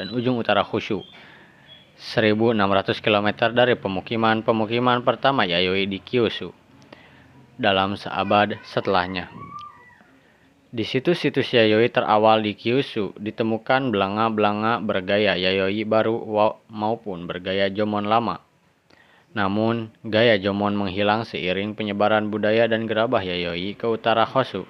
[0.00, 1.04] dan ujung utara Khusyu
[2.00, 2.56] 1600
[3.04, 6.48] km dari pemukiman-pemukiman pertama Yayoi di Kyushu
[7.60, 9.49] dalam seabad setelahnya.
[10.70, 16.14] Di situs-situs Yayoi terawal di Kyushu ditemukan belanga-belanga bergaya Yayoi baru
[16.70, 18.38] maupun bergaya Jomon lama.
[19.34, 24.62] Namun, gaya Jomon menghilang seiring penyebaran budaya dan gerabah Yayoi ke utara Hosu.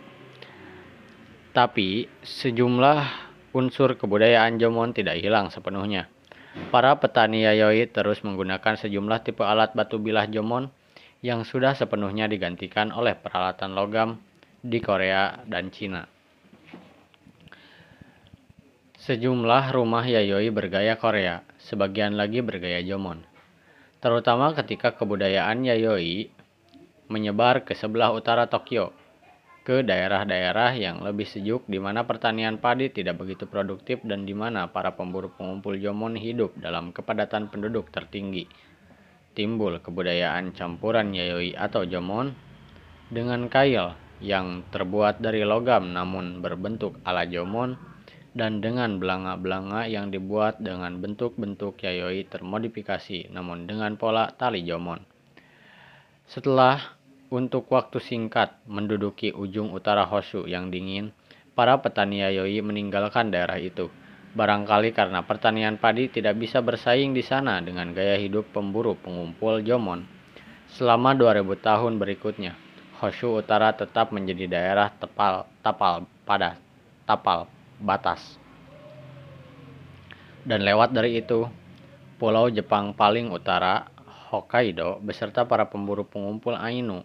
[1.53, 3.05] Tapi sejumlah
[3.53, 6.09] unsur kebudayaan Jomon tidak hilang sepenuhnya.
[6.73, 10.73] Para petani Yayoi terus menggunakan sejumlah tipe alat batu bilah Jomon
[11.21, 14.30] yang sudah sepenuhnya digantikan oleh peralatan logam
[14.61, 16.05] di Korea dan Cina.
[19.01, 23.25] Sejumlah rumah Yayoi bergaya Korea, sebagian lagi bergaya Jomon.
[24.01, 26.29] Terutama ketika kebudayaan Yayoi
[27.09, 28.93] menyebar ke sebelah utara Tokyo
[29.61, 34.73] ke daerah-daerah yang lebih sejuk di mana pertanian padi tidak begitu produktif dan di mana
[34.73, 38.49] para pemburu pengumpul Jomon hidup dalam kepadatan penduduk tertinggi.
[39.37, 42.33] Timbul kebudayaan campuran Yayoi atau Jomon
[43.13, 47.77] dengan kail yang terbuat dari logam namun berbentuk ala Jomon
[48.37, 55.03] dan dengan belanga-belanga yang dibuat dengan bentuk-bentuk Yayoi termodifikasi namun dengan pola tali Jomon.
[56.31, 57.01] Setelah
[57.31, 61.11] untuk waktu singkat menduduki ujung utara Honshu yang dingin,
[61.59, 63.91] para petani Yayoi meninggalkan daerah itu.
[64.31, 70.07] Barangkali karena pertanian padi tidak bisa bersaing di sana dengan gaya hidup pemburu pengumpul Jomon.
[70.71, 72.55] Selama 2000 tahun berikutnya,
[73.01, 76.61] Honshu Utara tetap menjadi daerah tepal, tapal pada
[77.09, 77.49] tapal
[77.81, 78.37] batas.
[80.45, 81.49] Dan lewat dari itu,
[82.21, 83.89] pulau Jepang paling utara,
[84.31, 87.03] Hokkaido, beserta para pemburu pengumpul Ainu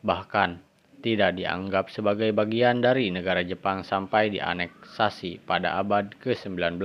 [0.00, 0.62] bahkan
[1.02, 6.78] tidak dianggap sebagai bagian dari negara Jepang sampai dianeksasi pada abad ke-19.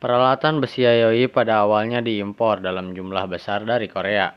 [0.00, 4.32] Peralatan besi yayoi pada awalnya diimpor dalam jumlah besar dari Korea,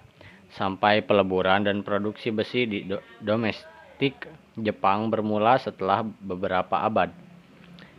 [0.54, 7.10] sampai peleburan dan produksi besi di do domestik Jepang bermula setelah beberapa abad.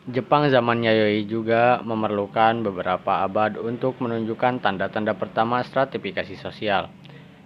[0.04, 6.92] Jepang zaman Yayoi juga memerlukan beberapa abad untuk menunjukkan tanda-tanda pertama stratifikasi sosial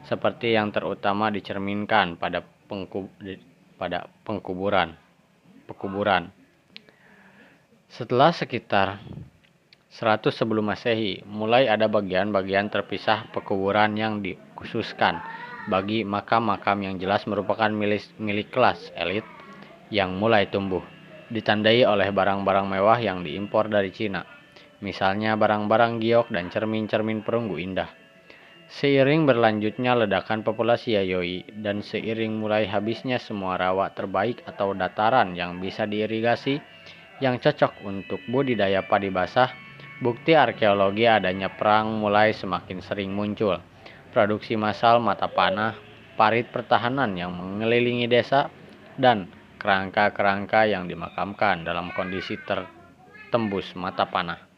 [0.04, 3.09] seperti yang terutama dicerminkan pada pengkub,
[3.78, 4.98] pada pengkuburan
[5.68, 6.32] pekuburan.
[7.92, 9.04] Setelah sekitar
[9.99, 15.18] 100 sebelum Masehi, mulai ada bagian-bagian terpisah pekuburan yang dikhususkan.
[15.66, 19.26] Bagi makam-makam yang jelas merupakan milik, milik kelas elit
[19.90, 20.86] yang mulai tumbuh,
[21.34, 24.22] ditandai oleh barang-barang mewah yang diimpor dari Cina,
[24.78, 27.90] misalnya barang-barang giok dan cermin-cermin perunggu indah.
[28.70, 35.59] Seiring berlanjutnya ledakan populasi Yayoi dan seiring mulai habisnya semua rawa terbaik atau dataran yang
[35.59, 36.62] bisa diirigasi
[37.18, 39.67] yang cocok untuk budidaya padi basah,
[39.99, 43.59] bukti arkeologi adanya perang mulai semakin sering muncul.
[44.14, 45.76] Produksi massal mata panah,
[46.14, 48.51] parit pertahanan yang mengelilingi desa,
[48.99, 54.49] dan kerangka-kerangka yang dimakamkan dalam kondisi tertembus mata panah.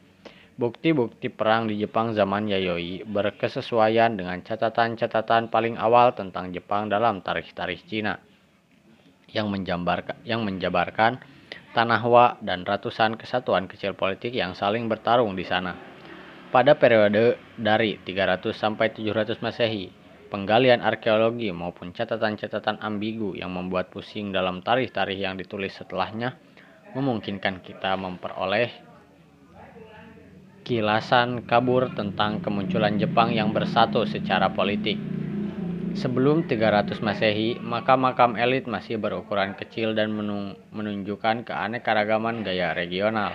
[0.60, 7.88] Bukti-bukti perang di Jepang zaman Yayoi berkesesuaian dengan catatan-catatan paling awal tentang Jepang dalam tarikh-tarikh
[7.88, 8.20] Cina
[9.32, 11.16] yang menjabarkan, yang menjabarkan
[11.70, 15.78] Tanahwa dan ratusan kesatuan kecil politik yang saling bertarung di sana.
[16.50, 19.86] Pada periode dari 300 sampai 700 Masehi,
[20.34, 26.34] penggalian arkeologi maupun catatan-catatan ambigu yang membuat pusing dalam tarikh-tarikh yang ditulis setelahnya
[26.90, 28.70] memungkinkan kita memperoleh
[30.66, 34.98] kilasan kabur tentang kemunculan Jepang yang bersatu secara politik.
[35.90, 40.14] Sebelum 300 Masehi, makam-makam elit masih berukuran kecil dan
[40.70, 43.34] menunjukkan keanekaragaman gaya regional.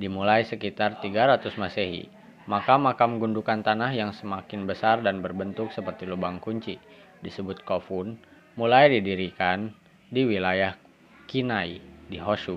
[0.00, 2.08] Dimulai sekitar 300 Masehi,
[2.48, 6.80] makam-makam gundukan tanah yang semakin besar dan berbentuk seperti lubang kunci,
[7.20, 8.16] disebut kofun,
[8.56, 9.68] mulai didirikan
[10.08, 10.80] di wilayah
[11.28, 12.56] Kinai di Honshu.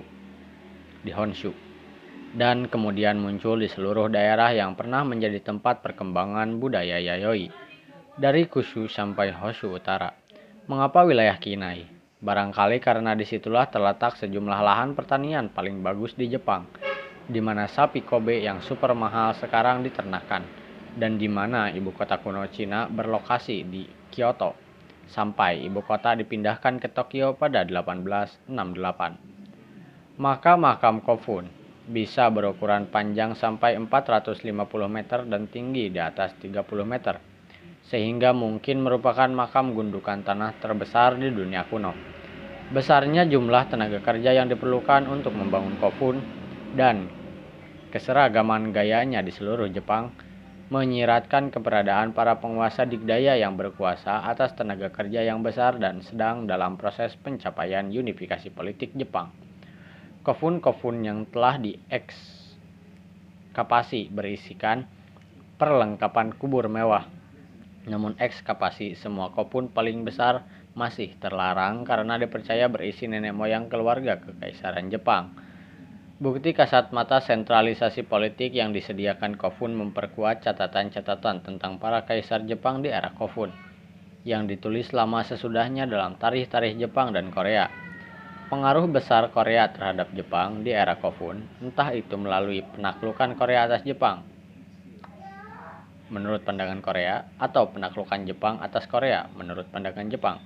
[1.03, 1.51] Di Honshu
[2.33, 7.53] dan kemudian muncul di seluruh daerah yang pernah menjadi tempat perkembangan budaya Yayoi,
[8.13, 10.13] dari Kushu sampai Honshu Utara.
[10.69, 11.89] Mengapa wilayah Kinai?
[12.21, 16.69] Barangkali karena di situlah terletak sejumlah lahan pertanian paling bagus di Jepang,
[17.25, 20.45] di mana sapi Kobe yang super mahal sekarang diternakan,
[20.93, 24.53] dan di mana ibu kota kuno Cina berlokasi di Kyoto,
[25.09, 30.21] sampai ibu kota dipindahkan ke Tokyo pada 1868.
[30.21, 31.49] Maka makam Kofun
[31.89, 34.53] bisa berukuran panjang sampai 450
[34.87, 37.32] meter dan tinggi di atas 30 meter,
[37.93, 41.93] sehingga mungkin merupakan makam gundukan tanah terbesar di dunia kuno.
[42.73, 46.17] Besarnya jumlah tenaga kerja yang diperlukan untuk membangun kofun
[46.73, 47.05] dan
[47.93, 50.09] keseragaman gayanya di seluruh Jepang
[50.73, 56.81] menyiratkan keberadaan para penguasa dikdaya yang berkuasa atas tenaga kerja yang besar dan sedang dalam
[56.81, 59.29] proses pencapaian unifikasi politik Jepang.
[60.25, 64.89] Kofun-kofun yang telah diekskapasi berisikan
[65.61, 67.21] perlengkapan kubur mewah.
[67.83, 74.89] Namun ekskapasi semua kofun paling besar masih terlarang karena dipercaya berisi nenek moyang keluarga kekaisaran
[74.89, 75.35] Jepang.
[76.23, 82.87] Bukti kasat mata sentralisasi politik yang disediakan Kofun memperkuat catatan-catatan tentang para kaisar Jepang di
[82.87, 83.51] era Kofun
[84.23, 87.67] yang ditulis lama sesudahnya dalam tarikh-tarikh Jepang dan Korea.
[88.47, 94.23] Pengaruh besar Korea terhadap Jepang di era Kofun, entah itu melalui penaklukan Korea atas Jepang,
[96.13, 100.37] menurut pandangan Korea, atau penaklukan Jepang atas Korea, menurut pandangan Jepang,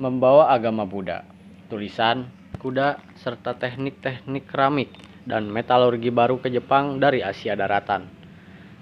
[0.00, 1.28] membawa agama Buddha,
[1.68, 4.88] tulisan, kuda, serta teknik-teknik keramik
[5.28, 8.08] dan metalurgi baru ke Jepang dari Asia Daratan.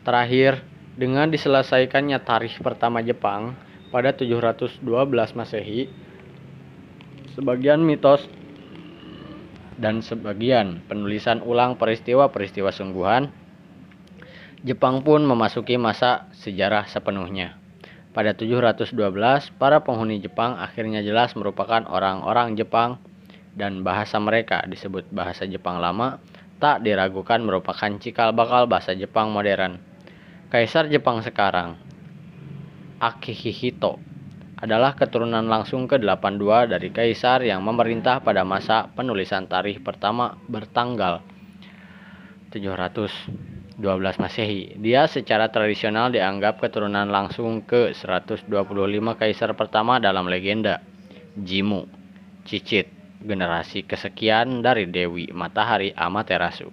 [0.07, 0.62] Terakhir,
[0.94, 3.59] dengan diselesaikannya tarikh pertama Jepang
[3.90, 4.86] pada 712
[5.34, 5.90] Masehi,
[7.34, 8.24] sebagian mitos
[9.76, 13.28] dan sebagian penulisan ulang peristiwa-peristiwa sungguhan,
[14.64, 17.61] Jepang pun memasuki masa sejarah sepenuhnya.
[18.16, 18.88] Pada 712,
[19.61, 22.96] para penghuni Jepang akhirnya jelas merupakan orang-orang Jepang
[23.52, 26.16] dan bahasa mereka disebut bahasa Jepang lama
[26.57, 29.76] tak diragukan merupakan cikal bakal bahasa Jepang modern.
[30.48, 31.76] Kaisar Jepang sekarang,
[32.96, 34.00] Akihito
[34.57, 41.20] adalah keturunan langsung ke-82 dari kaisar yang memerintah pada masa penulisan tarikh pertama bertanggal
[43.77, 44.62] 712 Masehi.
[44.81, 48.49] Dia secara tradisional dianggap keturunan langsung ke-125
[49.20, 50.81] kaisar pertama dalam legenda
[51.37, 51.85] Jimu,
[52.49, 52.89] Cicit,
[53.20, 56.72] generasi kesekian dari Dewi Matahari Amaterasu.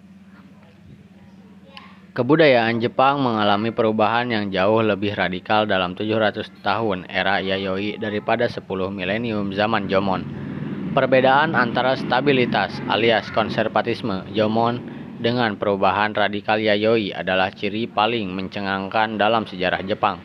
[2.13, 8.63] Kebudayaan Jepang mengalami perubahan yang jauh lebih radikal dalam 700 tahun era Yayoi daripada 10
[8.93, 10.21] milenium zaman Jomon.
[10.93, 19.47] Perbedaan antara stabilitas alias konservatisme Jomon dengan perubahan radikal Yayoi adalah ciri paling mencengangkan dalam
[19.47, 20.19] sejarah Jepang.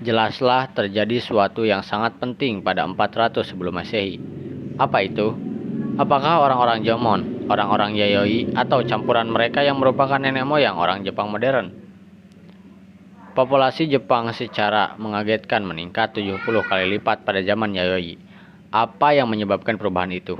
[0.00, 4.16] Jelaslah terjadi suatu yang sangat penting pada 400 sebelum Masehi.
[4.80, 5.36] Apa itu?
[6.00, 11.74] Apakah orang-orang Jomon orang-orang Yayoi atau campuran mereka yang merupakan nenek moyang orang Jepang modern.
[13.34, 18.14] Populasi Jepang secara mengagetkan meningkat 70 kali lipat pada zaman Yayoi.
[18.70, 20.38] Apa yang menyebabkan perubahan itu?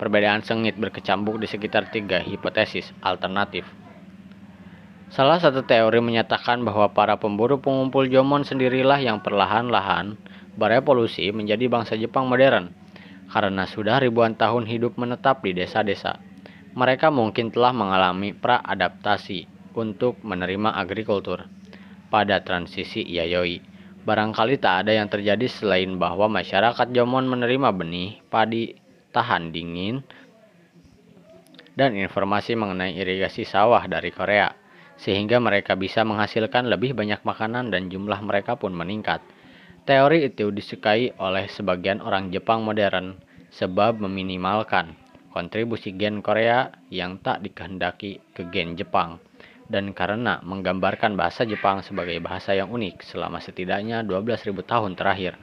[0.00, 3.68] Perbedaan sengit berkecambuk di sekitar tiga hipotesis alternatif.
[5.12, 10.16] Salah satu teori menyatakan bahwa para pemburu pengumpul Jomon sendirilah yang perlahan-lahan
[10.56, 12.72] berevolusi menjadi bangsa Jepang modern
[13.28, 16.16] karena sudah ribuan tahun hidup menetap di desa-desa.
[16.72, 19.44] Mereka mungkin telah mengalami pra-adaptasi
[19.76, 21.44] untuk menerima agrikultur
[22.08, 23.60] pada transisi Yayoi.
[24.00, 28.79] Barangkali tak ada yang terjadi selain bahwa masyarakat Jomon menerima benih padi
[29.10, 30.02] tahan dingin
[31.74, 34.50] dan informasi mengenai irigasi sawah dari Korea
[35.00, 39.24] sehingga mereka bisa menghasilkan lebih banyak makanan dan jumlah mereka pun meningkat.
[39.88, 43.16] Teori itu disukai oleh sebagian orang Jepang modern
[43.48, 44.92] sebab meminimalkan
[45.32, 49.16] kontribusi gen Korea yang tak dikehendaki ke gen Jepang
[49.70, 55.38] dan karena menggambarkan bahasa Jepang sebagai bahasa yang unik selama setidaknya 12.000 tahun terakhir.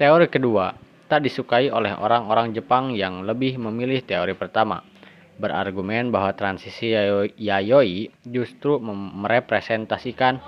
[0.00, 0.72] Teori kedua
[1.10, 4.86] tak disukai oleh orang-orang Jepang yang lebih memilih teori pertama
[5.40, 6.92] berargumen bahwa transisi
[7.40, 10.38] Yayoi justru merepresentasikan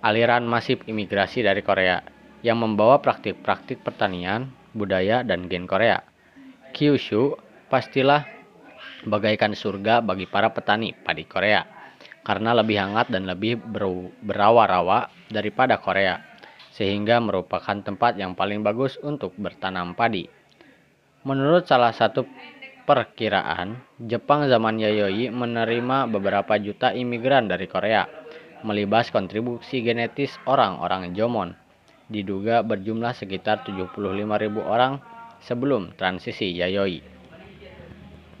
[0.00, 2.00] aliran masif imigrasi dari Korea
[2.46, 6.02] yang membawa praktik-praktik pertanian, budaya, dan gen Korea.
[6.70, 7.34] Kyushu
[7.66, 8.24] pastilah
[9.04, 11.66] bagaikan surga bagi para petani padi Korea
[12.22, 13.58] karena lebih hangat dan lebih
[14.22, 16.31] berawa-rawa daripada Korea
[16.72, 20.24] sehingga merupakan tempat yang paling bagus untuk bertanam padi.
[21.22, 22.24] Menurut salah satu
[22.88, 28.08] perkiraan, Jepang zaman Yayoi menerima beberapa juta imigran dari Korea,
[28.66, 31.54] melibas kontribusi genetis orang-orang Jomon,
[32.10, 34.26] diduga berjumlah sekitar 75.000
[34.66, 34.98] orang
[35.44, 36.98] sebelum transisi Yayoi.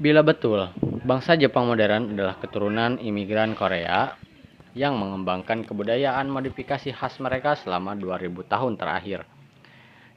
[0.02, 0.66] Bila betul,
[1.06, 4.18] bangsa Jepang modern adalah keturunan imigran Korea
[4.72, 9.28] yang mengembangkan kebudayaan modifikasi khas mereka selama 2000 tahun terakhir.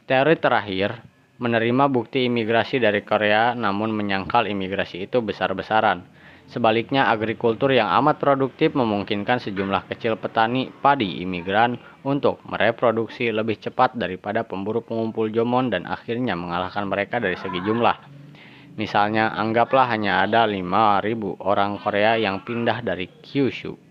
[0.07, 0.89] Teori terakhir
[1.35, 6.07] menerima bukti imigrasi dari Korea namun menyangkal imigrasi itu besar-besaran.
[6.45, 11.73] Sebaliknya, agrikultur yang amat produktif memungkinkan sejumlah kecil petani padi imigran
[12.05, 17.97] untuk mereproduksi lebih cepat daripada pemburu pengumpul Jomon dan akhirnya mengalahkan mereka dari segi jumlah.
[18.77, 23.84] Misalnya, anggaplah hanya ada 5.000 orang Korea yang pindah dari Kyushu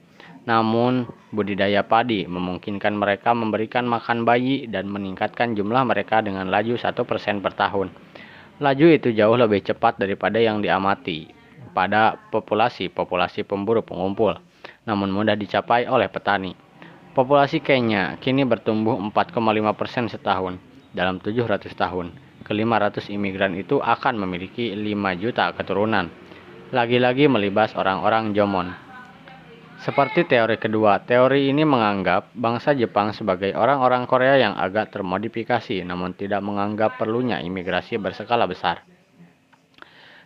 [0.44, 7.40] namun, budidaya padi memungkinkan mereka memberikan makan bayi dan meningkatkan jumlah mereka dengan laju 1%
[7.40, 7.88] per tahun.
[8.60, 11.32] Laju itu jauh lebih cepat daripada yang diamati
[11.72, 14.36] pada populasi-populasi pemburu pengumpul,
[14.84, 16.52] namun mudah dicapai oleh petani.
[17.16, 20.60] Populasi Kenya kini bertumbuh 4,5% setahun
[20.92, 22.12] dalam 700 tahun.
[22.44, 26.12] Ke-500 imigran itu akan memiliki 5 juta keturunan.
[26.68, 28.83] Lagi-lagi melibas orang-orang Jomon.
[29.84, 36.16] Seperti teori kedua, teori ini menganggap bangsa Jepang sebagai orang-orang Korea yang agak termodifikasi namun
[36.16, 38.80] tidak menganggap perlunya imigrasi berskala besar.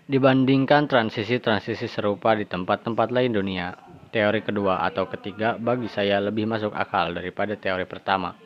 [0.06, 3.74] Dibandingkan transisi-transisi serupa di tempat-tempat lain dunia,
[4.14, 8.38] teori kedua atau ketiga bagi saya lebih masuk akal daripada teori pertama.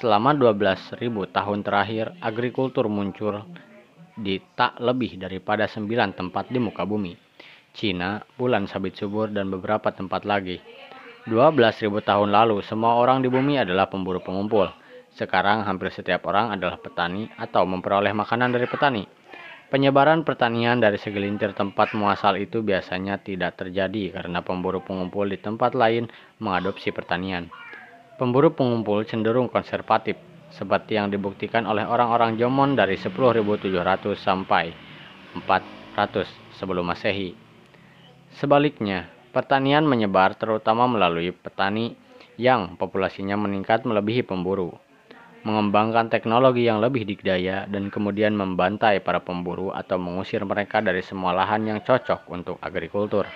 [0.00, 0.96] Selama 12.000
[1.28, 3.44] tahun terakhir, agrikultur muncul
[4.16, 7.27] di tak lebih daripada 9 tempat di muka bumi
[7.76, 10.60] Cina, bulan sabit subur, dan beberapa tempat lagi.
[11.28, 14.72] 12.000 tahun lalu, semua orang di bumi adalah pemburu pengumpul.
[15.12, 19.04] Sekarang hampir setiap orang adalah petani atau memperoleh makanan dari petani.
[19.68, 25.76] Penyebaran pertanian dari segelintir tempat muasal itu biasanya tidak terjadi karena pemburu pengumpul di tempat
[25.76, 26.08] lain
[26.40, 27.52] mengadopsi pertanian.
[28.16, 30.16] Pemburu pengumpul cenderung konservatif,
[30.48, 33.68] seperti yang dibuktikan oleh orang-orang Jomon dari 10.700
[34.16, 34.72] sampai
[35.44, 37.47] 400 sebelum Masehi.
[38.38, 41.98] Sebaliknya, pertanian menyebar terutama melalui petani
[42.38, 44.78] yang populasinya meningkat melebihi pemburu,
[45.42, 51.34] mengembangkan teknologi yang lebih dikdaya dan kemudian membantai para pemburu atau mengusir mereka dari semua
[51.34, 53.26] lahan yang cocok untuk agrikultur.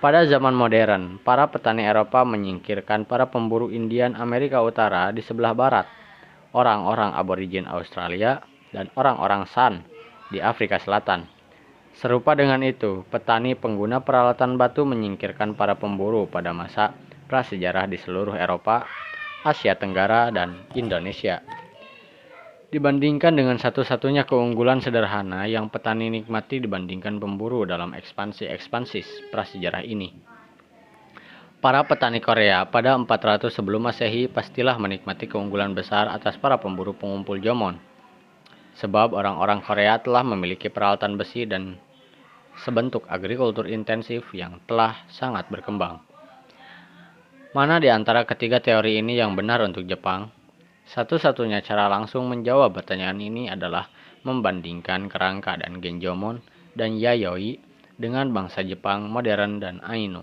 [0.00, 5.84] Pada zaman modern, para petani Eropa menyingkirkan para pemburu Indian Amerika Utara di sebelah barat,
[6.56, 8.40] orang-orang aborigin Australia,
[8.72, 9.84] dan orang-orang San
[10.32, 11.39] di Afrika Selatan.
[12.00, 16.96] Serupa dengan itu, petani pengguna peralatan batu menyingkirkan para pemburu pada masa
[17.28, 18.88] prasejarah di seluruh Eropa,
[19.44, 21.44] Asia Tenggara, dan Indonesia.
[22.72, 30.16] Dibandingkan dengan satu-satunya keunggulan sederhana yang petani nikmati dibandingkan pemburu dalam ekspansi-ekspansi prasejarah ini.
[31.60, 37.36] Para petani Korea pada 400 sebelum Masehi pastilah menikmati keunggulan besar atas para pemburu pengumpul
[37.44, 37.76] Jomon.
[38.80, 41.76] Sebab orang-orang Korea telah memiliki peralatan besi dan
[42.60, 46.04] sebentuk agrikultur intensif yang telah sangat berkembang.
[47.56, 50.30] Mana di antara ketiga teori ini yang benar untuk Jepang?
[50.86, 53.90] Satu-satunya cara langsung menjawab pertanyaan ini adalah
[54.22, 56.44] membandingkan kerangka dan genjomon
[56.76, 57.58] dan yayoi
[57.98, 60.22] dengan bangsa Jepang modern dan Ainu.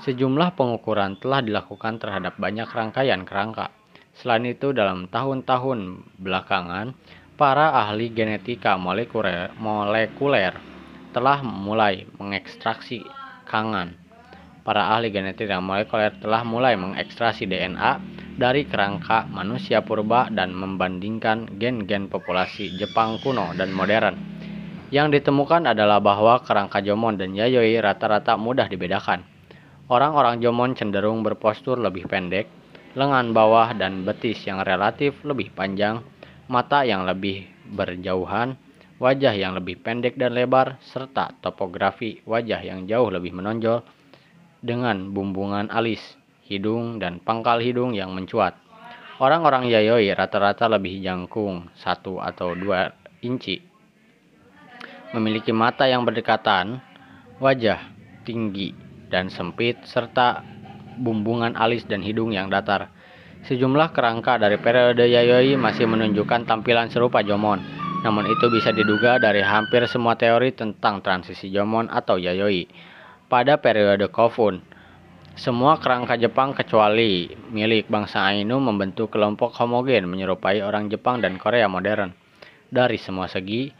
[0.00, 3.68] Sejumlah pengukuran telah dilakukan terhadap banyak rangkaian kerangka.
[4.16, 6.96] Selain itu, dalam tahun-tahun belakangan,
[7.36, 10.69] para ahli genetika molekuler, molekuler
[11.10, 13.02] telah mulai mengekstraksi
[13.46, 13.98] kangen.
[14.60, 17.98] Para ahli genetika molekuler telah mulai mengekstraksi DNA
[18.38, 24.14] dari kerangka manusia purba dan membandingkan gen-gen populasi Jepang kuno dan modern.
[24.90, 29.22] Yang ditemukan adalah bahwa kerangka Jomon dan Yayoi rata-rata mudah dibedakan.
[29.90, 32.46] Orang-orang Jomon cenderung berpostur lebih pendek,
[32.94, 36.02] lengan bawah dan betis yang relatif lebih panjang,
[36.50, 38.58] mata yang lebih berjauhan,
[39.00, 43.80] wajah yang lebih pendek dan lebar, serta topografi wajah yang jauh lebih menonjol
[44.60, 46.04] dengan bumbungan alis,
[46.44, 48.60] hidung, dan pangkal hidung yang mencuat.
[49.20, 52.92] Orang-orang Yayoi rata-rata lebih jangkung, satu atau dua
[53.24, 53.60] inci.
[55.16, 56.80] Memiliki mata yang berdekatan,
[57.40, 57.80] wajah
[58.28, 58.76] tinggi,
[59.08, 60.44] dan sempit, serta
[61.00, 62.92] bumbungan alis dan hidung yang datar.
[63.48, 69.44] Sejumlah kerangka dari periode Yayoi masih menunjukkan tampilan serupa Jomon, namun itu bisa diduga dari
[69.44, 72.64] hampir semua teori tentang transisi Jomon atau Yayoi.
[73.28, 74.64] Pada periode Kofun,
[75.36, 81.68] semua kerangka Jepang kecuali milik bangsa Ainu membentuk kelompok homogen menyerupai orang Jepang dan Korea
[81.68, 82.16] modern.
[82.72, 83.70] Dari semua segi,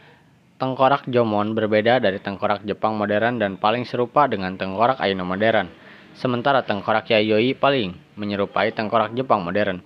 [0.60, 5.72] Tengkorak Jomon berbeda dari tengkorak Jepang modern dan paling serupa dengan tengkorak Ainu modern.
[6.12, 9.80] Sementara tengkorak Yayoi paling menyerupai tengkorak Jepang modern.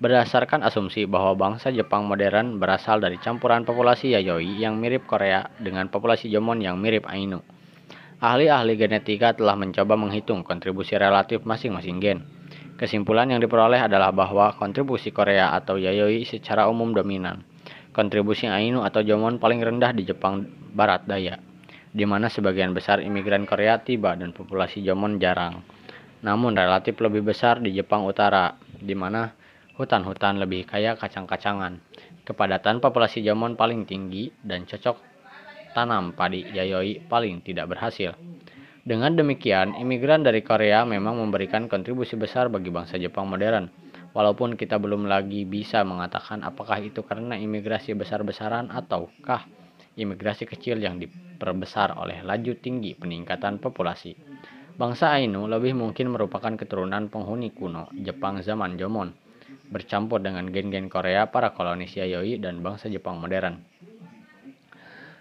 [0.00, 5.92] Berdasarkan asumsi bahwa bangsa Jepang modern berasal dari campuran populasi Yayoi yang mirip Korea dengan
[5.92, 7.44] populasi Jomon yang mirip Ainu.
[8.16, 12.24] Ahli-ahli genetika telah mencoba menghitung kontribusi relatif masing-masing gen.
[12.80, 17.44] Kesimpulan yang diperoleh adalah bahwa kontribusi Korea atau Yayoi secara umum dominan
[17.90, 21.36] kontribusi Ainu atau Jomon paling rendah di Jepang Barat Daya,
[21.90, 25.62] di mana sebagian besar imigran Korea tiba dan populasi Jomon jarang.
[26.20, 29.32] Namun relatif lebih besar di Jepang Utara, di mana
[29.80, 31.80] hutan-hutan lebih kaya kacang-kacangan.
[32.28, 35.00] Kepadatan populasi Jomon paling tinggi dan cocok
[35.72, 38.12] tanam padi Yayoi paling tidak berhasil.
[38.84, 44.74] Dengan demikian, imigran dari Korea memang memberikan kontribusi besar bagi bangsa Jepang modern Walaupun kita
[44.82, 49.46] belum lagi bisa mengatakan apakah itu karena imigrasi besar-besaran ataukah
[49.94, 54.18] imigrasi kecil yang diperbesar oleh laju tinggi peningkatan populasi.
[54.74, 59.14] Bangsa Ainu lebih mungkin merupakan keturunan penghuni kuno Jepang zaman Jomon,
[59.70, 63.62] bercampur dengan gen-gen Korea para kolonis Yayoi dan bangsa Jepang modern.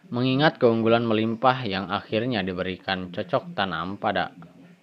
[0.10, 4.34] Mengingat keunggulan melimpah yang akhirnya diberikan cocok tanam pada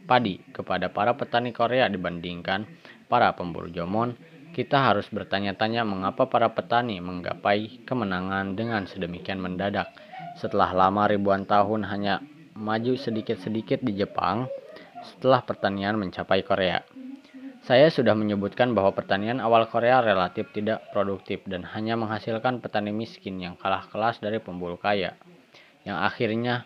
[0.07, 2.63] padi kepada para petani Korea dibandingkan
[3.11, 4.15] para pemburu Jomon,
[4.55, 9.91] kita harus bertanya-tanya mengapa para petani menggapai kemenangan dengan sedemikian mendadak
[10.39, 12.23] setelah lama ribuan tahun hanya
[12.57, 14.49] maju sedikit-sedikit di Jepang
[15.05, 16.96] setelah pertanian mencapai Korea.
[17.67, 23.43] Saya sudah menyebutkan bahwa pertanian awal Korea relatif tidak produktif dan hanya menghasilkan petani miskin
[23.43, 25.19] yang kalah kelas dari pemburu kaya,
[25.83, 26.63] yang akhirnya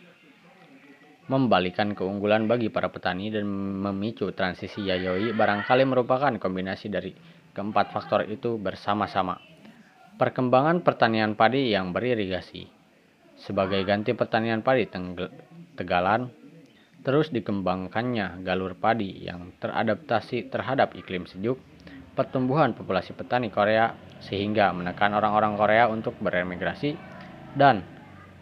[1.25, 7.17] membalikan keunggulan bagi para petani dan memicu transisi Yayoi barangkali merupakan kombinasi dari
[7.57, 9.41] keempat faktor itu bersama-sama.
[10.21, 12.69] Perkembangan pertanian padi yang beririgasi
[13.41, 14.85] sebagai ganti pertanian padi
[15.81, 16.29] tegalan
[17.01, 21.57] terus dikembangkannya galur padi yang teradaptasi terhadap iklim sejuk,
[22.13, 26.93] pertumbuhan populasi petani Korea sehingga menekan orang-orang Korea untuk beremigrasi
[27.57, 27.81] dan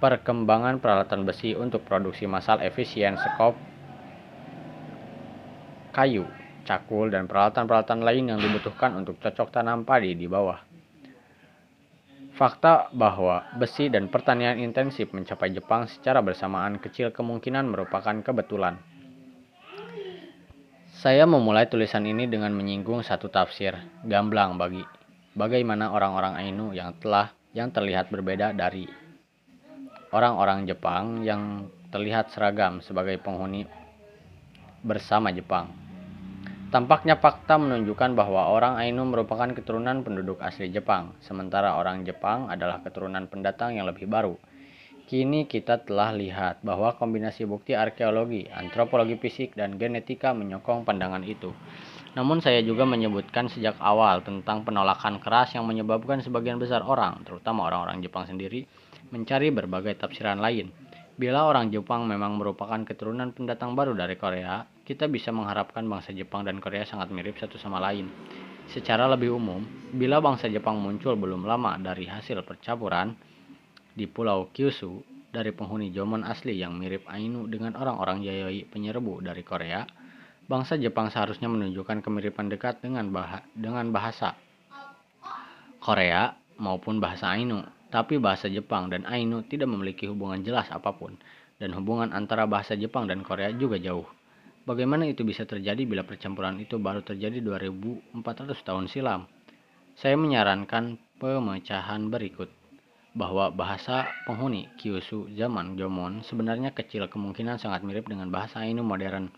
[0.02, 3.55] perkembangan peralatan besi untuk produksi massal efisien skop
[5.94, 6.22] kayu,
[6.62, 10.68] cakul, dan peralatan-peralatan lain yang dibutuhkan untuk cocok tanam padi di bawah.
[12.39, 18.78] Fakta bahwa besi dan pertanian intensif mencapai Jepang secara bersamaan kecil kemungkinan merupakan kebetulan.
[21.02, 23.74] Saya memulai tulisan ini dengan menyinggung satu tafsir
[24.06, 24.86] gamblang bagi
[25.35, 28.86] bagaimana orang-orang Ainu yang telah yang terlihat berbeda dari
[30.15, 33.66] orang-orang Jepang yang terlihat seragam sebagai penghuni
[34.86, 35.88] bersama Jepang.
[36.69, 42.85] Tampaknya fakta menunjukkan bahwa orang Ainu merupakan keturunan penduduk asli Jepang, sementara orang Jepang adalah
[42.85, 44.36] keturunan pendatang yang lebih baru.
[45.09, 51.57] Kini kita telah lihat bahwa kombinasi bukti arkeologi, antropologi fisik, dan genetika menyokong pandangan itu.
[52.12, 57.65] Namun saya juga menyebutkan sejak awal tentang penolakan keras yang menyebabkan sebagian besar orang, terutama
[57.65, 58.69] orang-orang Jepang sendiri,
[59.09, 60.69] mencari berbagai tafsiran lain.
[61.16, 66.48] Bila orang Jepang memang merupakan keturunan pendatang baru dari Korea, kita bisa mengharapkan bangsa Jepang
[66.48, 68.09] dan Korea sangat mirip satu sama lain.
[68.73, 69.60] Secara lebih umum,
[69.93, 73.12] bila bangsa Jepang muncul belum lama dari hasil percampuran
[73.93, 79.44] di Pulau Kyushu dari penghuni Jomon asli yang mirip Ainu dengan orang-orang Yayoi penyerbu dari
[79.44, 79.85] Korea,
[80.48, 84.40] bangsa Jepang seharusnya menunjukkan kemiripan dekat dengan, bah dengan bahasa
[85.85, 87.60] Korea maupun bahasa Ainu
[87.93, 91.16] tapi bahasa Jepang dan Ainu tidak memiliki hubungan jelas apa pun,
[91.60, 94.18] dan hubungan antara bahasa Jepang dan Korea juga jauh.
[94.69, 99.24] Bagaimana itu bisa terjadi bila percampuran itu baru terjadi 2400 tahun silam?
[99.97, 102.53] Saya menyarankan pemecahan berikut
[103.16, 109.32] bahwa bahasa penghuni Kyushu zaman Jomon sebenarnya kecil kemungkinan sangat mirip dengan bahasa Ainu modern.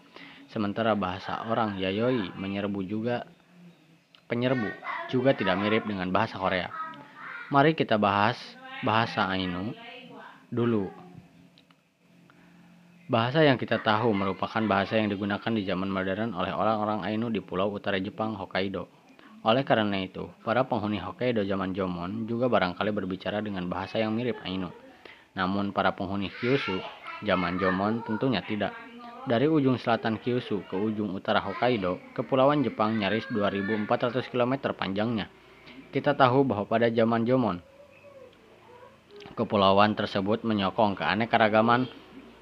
[0.51, 3.23] Sementara bahasa orang Yayoi menyerbu juga
[4.27, 4.66] penyerbu
[5.15, 6.74] juga tidak mirip dengan bahasa Korea.
[7.55, 8.35] Mari kita bahas
[8.82, 9.78] bahasa Ainu
[10.51, 10.99] dulu.
[13.10, 17.42] Bahasa yang kita tahu merupakan bahasa yang digunakan di zaman modern oleh orang-orang Ainu di
[17.42, 18.86] pulau utara Jepang, Hokkaido.
[19.42, 24.38] Oleh karena itu, para penghuni Hokkaido zaman Jomon juga barangkali berbicara dengan bahasa yang mirip
[24.46, 24.70] Ainu.
[25.34, 26.78] Namun para penghuni Kyushu
[27.26, 28.78] zaman Jomon tentunya tidak.
[29.26, 35.26] Dari ujung selatan Kyushu ke ujung utara Hokkaido, kepulauan Jepang nyaris 2400 km panjangnya.
[35.90, 37.58] Kita tahu bahwa pada zaman Jomon,
[39.34, 41.90] kepulauan tersebut menyokong keanekaragaman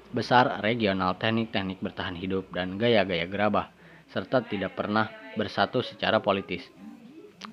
[0.09, 3.69] besar regional teknik-teknik bertahan hidup dan gaya-gaya gerabah,
[4.09, 6.65] serta tidak pernah bersatu secara politis.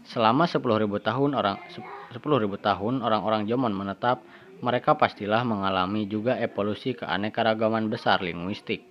[0.09, 0.63] Selama 10.000
[1.03, 2.17] tahun orang 10.000
[2.59, 4.25] tahun orang-orang Jomon menetap,
[4.65, 8.83] mereka pastilah mengalami juga evolusi keanekaragaman besar linguistik.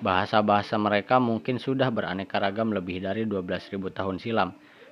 [0.00, 4.50] Bahasa-bahasa mereka mungkin sudah beraneka ragam lebih dari 12.000 tahun silam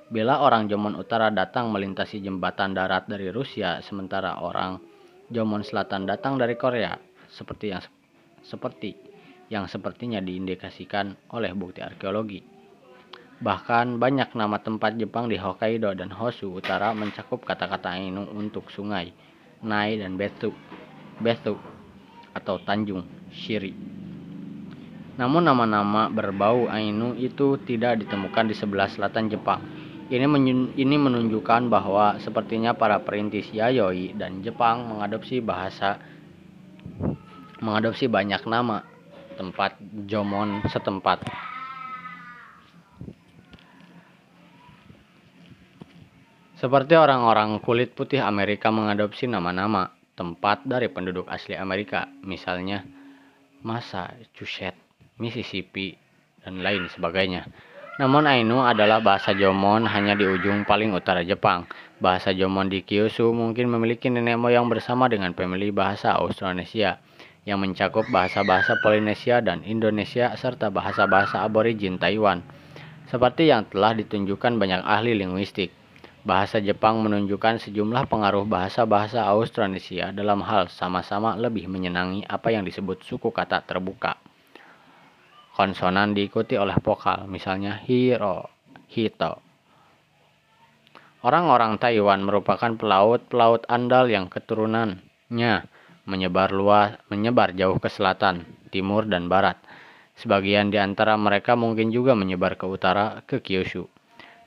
[0.09, 4.81] Bila orang Jomon Utara datang melintasi jembatan darat dari Rusia, sementara orang
[5.29, 6.97] Jomon Selatan datang dari Korea,
[7.29, 7.83] seperti yang
[8.43, 8.97] seperti
[9.49, 12.41] yang sepertinya diindikasikan oleh bukti arkeologi.
[13.39, 19.15] Bahkan banyak nama tempat Jepang di Hokkaido dan Honshu Utara mencakup kata-kata Ainu untuk sungai,
[19.63, 20.51] Nai dan Betu,
[21.17, 21.55] Betu
[22.35, 23.73] atau Tanjung, Shiri.
[25.15, 29.63] Namun nama-nama berbau Ainu itu tidak ditemukan di sebelah selatan Jepang,
[30.09, 30.25] ini,
[30.73, 36.01] ini menunjukkan bahwa sepertinya para perintis Yayoi dan Jepang mengadopsi bahasa
[37.59, 38.83] mengadopsi banyak nama
[39.35, 41.23] tempat Jomon setempat.
[46.59, 52.83] Seperti orang-orang kulit putih Amerika mengadopsi nama-nama tempat dari penduduk asli Amerika, misalnya
[53.63, 54.75] Massachusetts,
[55.15, 55.95] Mississippi,
[56.43, 57.47] dan lain sebagainya.
[57.99, 61.63] Namun Ainu adalah bahasa Jomon hanya di ujung paling utara Jepang.
[61.99, 67.03] Bahasa Jomon di Kyushu mungkin memiliki nenek moyang bersama dengan famili bahasa Austronesia
[67.43, 72.39] yang mencakup bahasa-bahasa Polinesia dan Indonesia serta bahasa-bahasa aborigin Taiwan.
[73.11, 75.75] Seperti yang telah ditunjukkan banyak ahli linguistik,
[76.23, 83.03] bahasa Jepang menunjukkan sejumlah pengaruh bahasa-bahasa Austronesia dalam hal sama-sama lebih menyenangi apa yang disebut
[83.03, 84.15] suku kata terbuka.
[85.51, 88.47] Konsonan diikuti oleh vokal, misalnya hiro,
[88.87, 89.48] hito.
[91.19, 95.67] Orang-orang Taiwan merupakan pelaut-pelaut andal yang keturunannya
[96.07, 99.59] menyebar luas, menyebar jauh ke selatan, timur, dan barat.
[100.15, 103.91] Sebagian di antara mereka mungkin juga menyebar ke utara, ke Kyushu.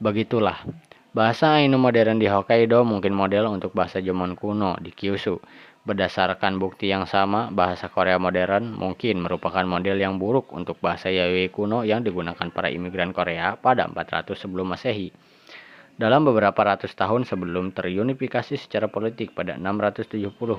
[0.01, 0.65] Begitulah,
[1.13, 5.45] bahasa Ainu modern di Hokkaido mungkin model untuk bahasa Jomon kuno di Kyushu.
[5.85, 11.53] Berdasarkan bukti yang sama, bahasa Korea modern mungkin merupakan model yang buruk untuk bahasa Yayoi
[11.53, 15.13] kuno yang digunakan para imigran Korea pada 400 sebelum Masehi.
[16.03, 20.59] Dalam beberapa ratus tahun sebelum terunifikasi secara politik pada 676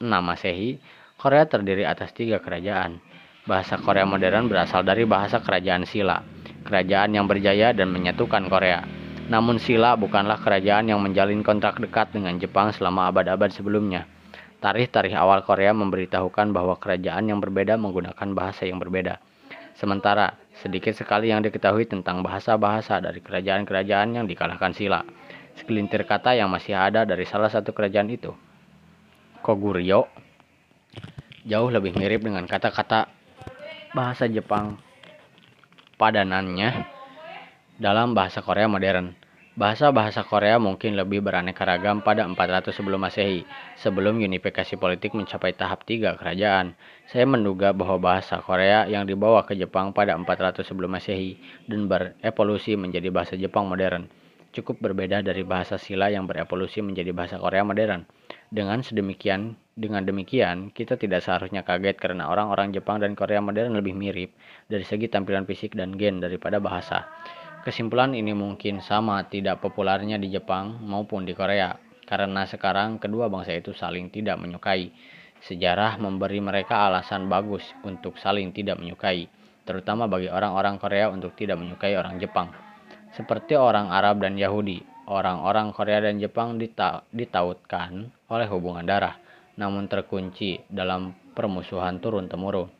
[0.00, 0.80] Masehi,
[1.20, 2.96] Korea terdiri atas tiga kerajaan.
[3.44, 6.24] Bahasa Korea modern berasal dari bahasa kerajaan Silla,
[6.64, 8.80] kerajaan yang berjaya dan menyatukan Korea.
[9.28, 14.08] Namun Silla bukanlah kerajaan yang menjalin kontrak dekat dengan Jepang selama abad-abad sebelumnya.
[14.64, 19.20] Tarikh-tarikh awal Korea memberitahukan bahwa kerajaan yang berbeda menggunakan bahasa yang berbeda.
[19.76, 25.00] Sementara, sedikit sekali yang diketahui tentang bahasa-bahasa dari kerajaan-kerajaan yang dikalahkan Sila.
[25.56, 28.32] Segelintir kata yang masih ada dari salah satu kerajaan itu.
[29.40, 30.08] Koguryo
[31.48, 33.08] jauh lebih mirip dengan kata-kata
[33.96, 34.76] bahasa Jepang
[35.96, 36.84] padanannya
[37.80, 39.19] dalam bahasa Korea modern.
[39.60, 43.44] Bahasa-bahasa Korea mungkin lebih beraneka ragam pada 400 sebelum Masehi,
[43.76, 46.72] sebelum unifikasi politik mencapai tahap tiga kerajaan.
[47.04, 51.36] Saya menduga bahwa bahasa Korea yang dibawa ke Jepang pada 400 sebelum Masehi
[51.68, 54.08] dan berevolusi menjadi bahasa Jepang modern
[54.50, 58.02] cukup berbeda dari bahasa Sila yang berevolusi menjadi bahasa Korea modern.
[58.50, 63.94] Dengan sedemikian, dengan demikian, kita tidak seharusnya kaget karena orang-orang Jepang dan Korea modern lebih
[63.94, 64.34] mirip
[64.66, 67.06] dari segi tampilan fisik dan gen daripada bahasa.
[67.60, 71.76] Kesimpulan ini mungkin sama tidak populernya di Jepang maupun di Korea,
[72.08, 74.88] karena sekarang kedua bangsa itu saling tidak menyukai.
[75.44, 79.28] Sejarah memberi mereka alasan bagus untuk saling tidak menyukai,
[79.68, 82.48] terutama bagi orang-orang Korea untuk tidak menyukai orang Jepang.
[83.12, 84.80] Seperti orang Arab dan Yahudi,
[85.12, 89.20] orang-orang Korea dan Jepang dita ditautkan oleh hubungan darah,
[89.60, 92.72] namun terkunci dalam permusuhan turun-temurun.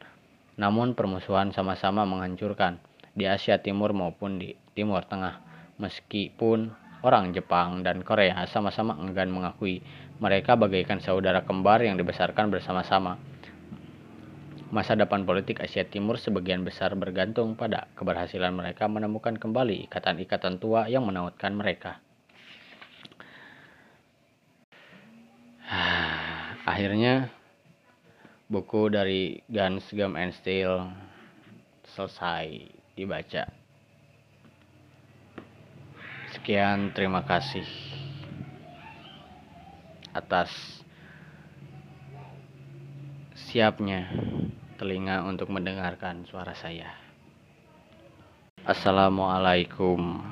[0.57, 2.81] Namun permusuhan sama-sama menghancurkan
[3.11, 5.43] di Asia Timur maupun di Timur Tengah.
[5.81, 6.71] Meskipun
[7.01, 9.81] orang Jepang dan Korea sama-sama enggan mengakui
[10.21, 13.17] mereka bagaikan saudara kembar yang dibesarkan bersama-sama.
[14.71, 20.87] Masa depan politik Asia Timur sebagian besar bergantung pada keberhasilan mereka menemukan kembali ikatan-ikatan tua
[20.87, 21.99] yang menautkan mereka.
[26.71, 27.35] akhirnya
[28.47, 30.87] buku dari Guns, Gum and Steel
[31.91, 33.60] selesai dibaca.
[36.51, 37.63] Sekian, terima kasih
[40.11, 40.51] atas
[43.39, 44.11] siapnya
[44.75, 46.91] telinga untuk mendengarkan suara saya.
[48.67, 50.27] Assalamualaikum.